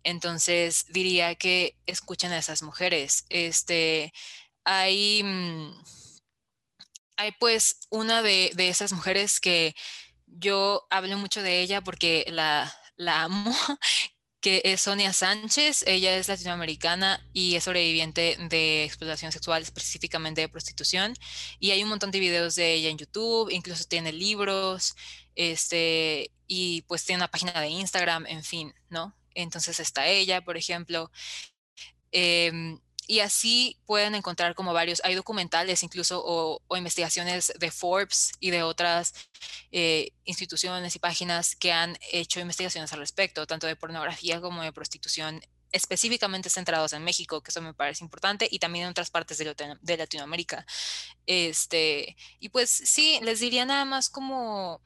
[0.04, 3.26] Entonces diría que escuchen a esas mujeres.
[3.30, 4.14] Este,
[4.64, 5.72] hay, mm,
[7.18, 9.76] hay pues una de, esas mujeres que
[10.28, 13.56] yo hablo mucho de ella porque la, la amo,
[14.42, 15.84] que es Sonia Sánchez.
[15.88, 21.14] Ella es latinoamericana y es sobreviviente de explotación sexual, específicamente de prostitución.
[21.60, 24.96] Y hay un montón de videos de ella en YouTube, incluso tiene libros,
[25.36, 29.16] este, y pues tiene una página de Instagram, en fin, ¿no?
[29.38, 31.12] Entonces está ella, por ejemplo.
[32.12, 38.52] Em, y así pueden encontrar como varios, hay documentales incluso o, investigaciones de Forbes y
[38.52, 39.14] de otras
[39.72, 44.74] eh, instituciones y páginas que han hecho investigaciones al respecto, tanto de pornografía como de
[44.74, 49.38] prostitución específicamente centrados en México, que eso me parece importante, y también en otras partes
[49.38, 50.66] de, Latinoamérica.
[51.26, 54.82] Este, y pues sí, les diría nada más como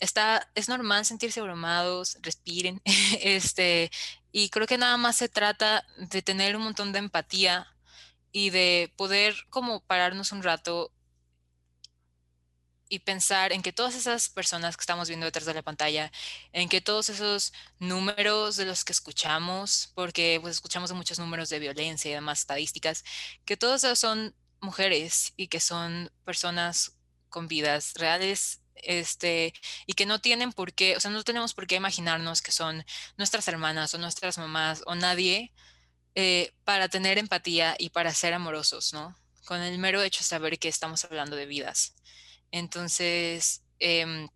[0.00, 2.80] está, es normal sentirse abrumados, respiren,
[3.20, 3.90] este,
[4.32, 7.68] y creo que nada más se trata de tener un montón de empatía
[8.32, 10.92] y de poder como pararnos un rato
[12.88, 16.10] y pensar en que todas esas personas que estamos viendo detrás de la pantalla,
[16.52, 21.60] en que todos esos números de los que escuchamos, porque pues escuchamos muchos números de
[21.60, 23.04] violencia y demás estadísticas,
[23.44, 26.96] que todos esos son mujeres y que son personas
[27.28, 29.52] con vidas reales este,
[29.86, 32.84] y que no tienen por qué, o sea, no tenemos por qué imaginarnos que son
[33.16, 35.52] nuestras hermanas o nuestras mamás o nadie
[36.14, 39.16] eh, para tener empatía y para ser amorosos, ¿no?
[39.44, 41.94] Con el mero hecho de saber que estamos hablando de vidas.
[42.50, 44.28] Entonces, em,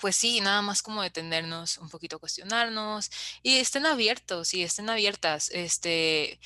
[0.00, 3.10] pues sí, nada más como detenernos un poquito, cuestionarnos
[3.42, 5.50] y estén abiertos y estén abiertas.
[5.50, 6.40] Este,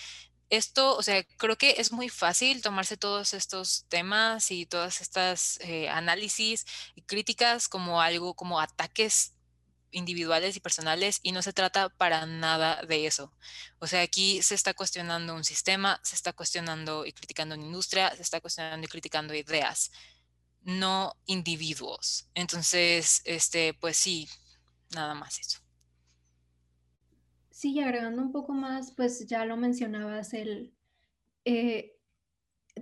[0.51, 5.59] esto, o sea, creo que es muy fácil tomarse todos estos temas y todas estas
[5.61, 9.33] eh, análisis y críticas como algo, como ataques
[9.91, 13.33] individuales y personales y no se trata para nada de eso.
[13.79, 18.15] O sea, aquí se está cuestionando un sistema, se está cuestionando y criticando una industria,
[18.15, 19.91] se está cuestionando y criticando ideas
[20.67, 22.29] no individuos.
[22.35, 24.29] Entonces, este, pues sí,
[24.91, 25.61] nada más eso.
[27.67, 30.73] Sí, agregando un poco más, pues ya lo mencionabas, el,
[31.45, 31.97] eh,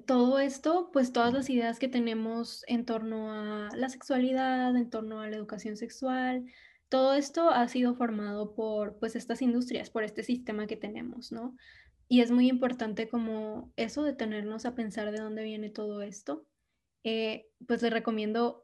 [0.05, 5.23] todo esto, pues todas las ideas que tenemos en torno a la sexualidad, en torno
[5.23, 6.45] a la educación sexual,
[6.91, 11.57] todo esto ha sido formado por pues estas industrias, por este sistema que tenemos, ¿no?
[12.07, 16.47] Y es muy importante como eso, detenernos a pensar de dónde viene todo esto
[17.05, 18.64] eh, pues les recomiendo,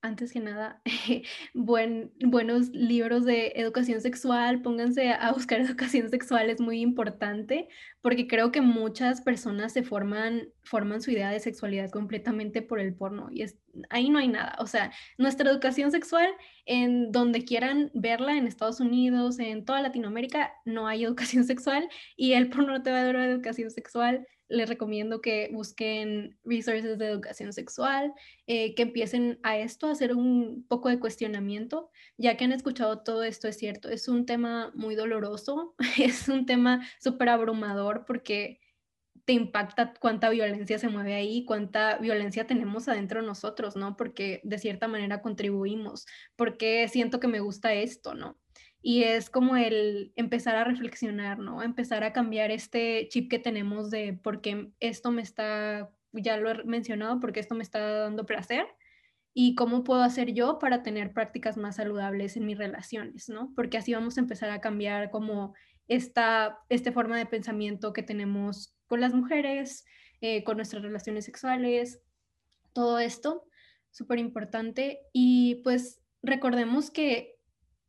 [0.00, 0.80] antes que nada,
[1.54, 4.62] buen, buenos libros de educación sexual.
[4.62, 7.68] Pónganse a buscar educación sexual, es muy importante,
[8.00, 12.94] porque creo que muchas personas se forman, forman su idea de sexualidad completamente por el
[12.94, 13.28] porno.
[13.30, 13.56] Y es,
[13.90, 14.56] ahí no hay nada.
[14.60, 16.28] O sea, nuestra educación sexual,
[16.64, 22.32] en donde quieran verla, en Estados Unidos, en toda Latinoamérica, no hay educación sexual y
[22.32, 27.06] el porno no te va a dar educación sexual les recomiendo que busquen resources de
[27.06, 28.12] educación sexual,
[28.46, 33.02] eh, que empiecen a esto, a hacer un poco de cuestionamiento, ya que han escuchado
[33.02, 38.60] todo esto, es cierto, es un tema muy doloroso, es un tema súper abrumador porque
[39.28, 43.94] te impacta cuánta violencia se mueve ahí, cuánta violencia tenemos adentro de nosotros, ¿no?
[43.94, 48.38] Porque de cierta manera contribuimos, porque siento que me gusta esto, ¿no?
[48.82, 51.62] Y es como el empezar a reflexionar, ¿no?
[51.62, 56.50] Empezar a cambiar este chip que tenemos de por qué esto me está, ya lo
[56.50, 58.66] he mencionado, porque esto me está dando placer
[59.34, 63.52] y cómo puedo hacer yo para tener prácticas más saludables en mis relaciones, ¿no?
[63.54, 65.54] Porque así vamos a empezar a cambiar como
[65.86, 69.84] esta, esta forma de pensamiento que tenemos con las mujeres,
[70.20, 72.00] eh, con nuestras relaciones sexuales,
[72.72, 73.44] todo esto,
[73.90, 75.00] súper importante.
[75.12, 77.37] Y pues recordemos que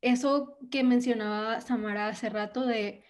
[0.01, 3.03] eso que mencionaba Samara hace rato de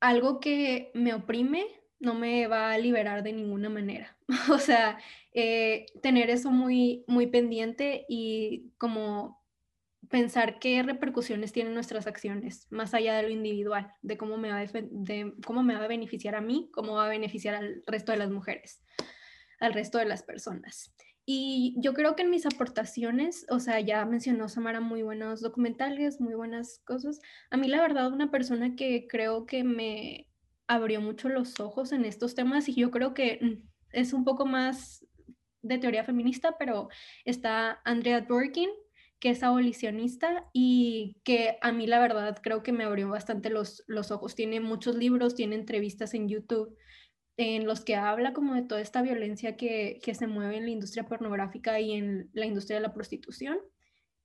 [0.00, 1.66] algo que me oprime
[1.98, 4.16] no me va a liberar de ninguna manera.
[4.50, 4.98] o sea,
[5.32, 9.42] eh, tener eso muy, muy pendiente y como
[10.08, 14.64] pensar qué repercusiones tienen nuestras acciones, más allá de lo individual, de cómo me va
[14.64, 18.18] de cómo me va a beneficiar a mí, cómo va a beneficiar al resto de
[18.18, 18.84] las mujeres,
[19.58, 20.94] al resto de las personas.
[21.28, 26.20] Y yo creo que en mis aportaciones, o sea, ya mencionó Samara muy buenos documentales,
[26.20, 27.20] muy buenas cosas.
[27.50, 30.28] A mí la verdad, una persona que creo que me
[30.68, 34.46] abrió mucho los ojos en estos temas y yo creo que mm, es un poco
[34.46, 35.04] más
[35.62, 36.88] de teoría feminista, pero
[37.24, 38.70] está Andrea Dworkin,
[39.18, 43.82] que es abolicionista y que a mí la verdad creo que me abrió bastante los,
[43.88, 44.36] los ojos.
[44.36, 46.76] Tiene muchos libros, tiene entrevistas en YouTube
[47.36, 51.04] en los que habla como de toda esta violencia que, se mueve en la industria
[51.06, 53.58] pornográfica y en la industria de la prostitución.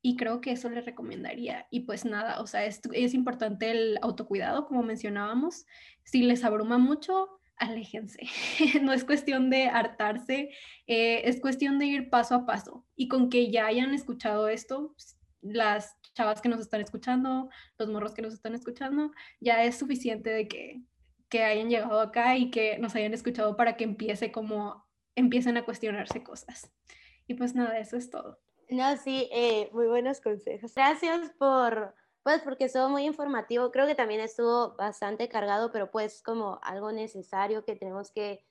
[0.01, 1.67] Y creo que eso le recomendaría.
[1.69, 5.65] Y pues nada, o sea, es, es importante el autocuidado, como mencionábamos.
[6.03, 8.21] Si les abruma mucho, aléjense.
[8.81, 10.49] no es cuestión de hartarse,
[10.87, 12.85] eh, es cuestión de ir paso a paso.
[12.95, 14.95] Y con que ya hayan escuchado esto,
[15.41, 20.29] las chavas que nos están escuchando, los morros que nos están escuchando, ya es suficiente
[20.31, 20.81] de que
[21.31, 25.65] que hayan llegado acá y que nos hayan escuchado para que empiece como empiecen a
[25.65, 26.71] cuestionarse cosas.
[27.25, 28.39] Y pues nada, eso es todo.
[28.69, 30.75] No, sí, eh, muy buenos consejos.
[30.75, 33.71] Gracias por, pues porque estuvo muy informativo.
[33.71, 38.45] Creo que también estuvo bastante cargado, pero pues como algo necesario que tenemos que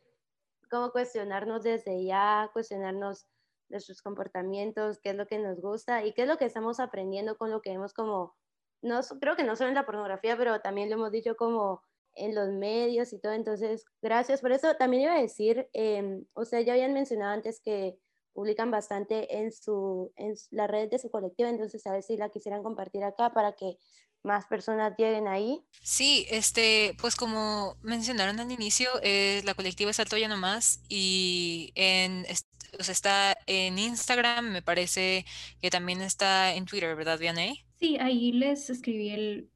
[0.70, 3.26] como cuestionarnos desde ya, cuestionarnos
[3.68, 7.36] nuestros comportamientos, qué es lo que nos gusta y qué es lo que estamos aprendiendo
[7.36, 8.36] con lo que vemos como,
[8.80, 11.82] no, creo que no solo en la pornografía, pero también lo hemos dicho como
[12.14, 13.32] en los medios y todo.
[13.32, 14.74] Entonces, gracias por eso.
[14.74, 17.98] También iba a decir, eh, ustedes ya habían mencionado antes que
[18.32, 22.28] publican bastante en, su, en la red de su colectivo, entonces a ver si la
[22.28, 23.76] quisieran compartir acá para que
[24.22, 25.60] más personas lleguen ahí.
[25.82, 30.80] Sí, este, pues como mencionaron al inicio, eh, la colectiva es Alto Ya No Más
[30.88, 32.26] y en,
[32.78, 35.24] está en Instagram, me parece
[35.60, 37.64] que también está en Twitter, ¿verdad, Vianney?
[37.78, 39.50] Sí, ahí les escribí el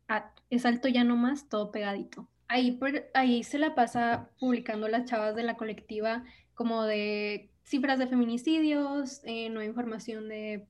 [0.51, 2.29] es Alto Ya No Más, todo pegadito.
[2.55, 2.79] Ahí,
[3.15, 6.23] ahí se la pasa publicando las chavas de la colectiva
[6.55, 10.65] como de cifras de feminicidios, eh, hay información de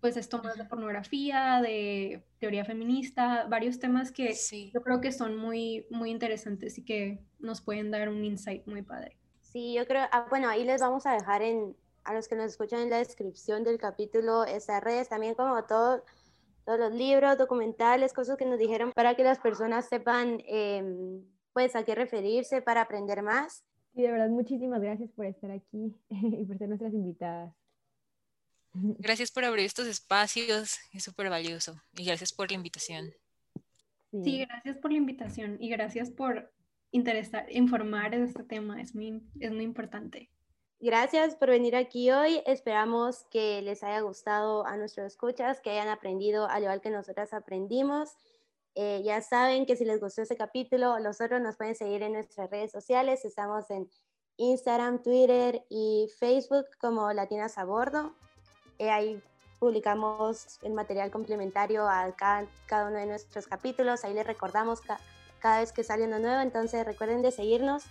[0.00, 4.34] pues esto más de pornografía, de teoría feminista, varios temas que
[4.72, 8.80] yo creo que son muy, muy interesantes y que nos pueden dar un insight muy
[8.80, 9.18] padre.
[9.42, 12.46] Sí, yo creo, ah, bueno, ahí les vamos a dejar en, a los que nos
[12.46, 16.02] escuchan en la descripción del capítulo esas redes, también como todo,
[16.66, 21.76] todos los libros, documentales, cosas que nos dijeron para que las personas sepan em, pues
[21.76, 23.64] a qué referirse para aprender más.
[23.94, 27.54] Y de verdad, muchísimas gracias por estar aquí y por ser nuestras invitadas.
[28.74, 31.80] Gracias por abrir estos espacios, es súper valioso.
[31.96, 33.14] Y gracias por la invitación.
[34.12, 34.44] Sí.
[34.46, 36.52] gracias por la invitación y gracias por
[36.90, 40.30] interesar, informar de este tema, es muy, es muy importante.
[40.78, 42.42] Gracias por venir aquí hoy.
[42.44, 47.32] Esperamos que les haya gustado a nuestros escuchas, que hayan aprendido al igual que nosotras
[47.32, 48.14] aprendimos.
[48.74, 52.12] Eh, ya saben que si les gustó este capítulo, los otros nos pueden seguir en
[52.12, 53.24] nuestras redes sociales.
[53.24, 53.90] Estamos en
[54.36, 58.14] Instagram, Twitter y Facebook como Latinas a Bordo.
[58.78, 59.22] Eh, ahí
[59.58, 64.04] publicamos el material complementario a cada, cada, uno de nuestros capítulos.
[64.04, 64.82] Ahí les recordamos
[65.38, 66.42] cada vez que sale uno nuevo.
[66.42, 67.84] Entonces recuerden de seguirnos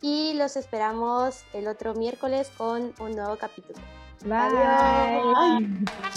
[0.00, 3.78] y los esperamos el otro miércoles con un nuevo capítulo.
[4.24, 6.16] Bye.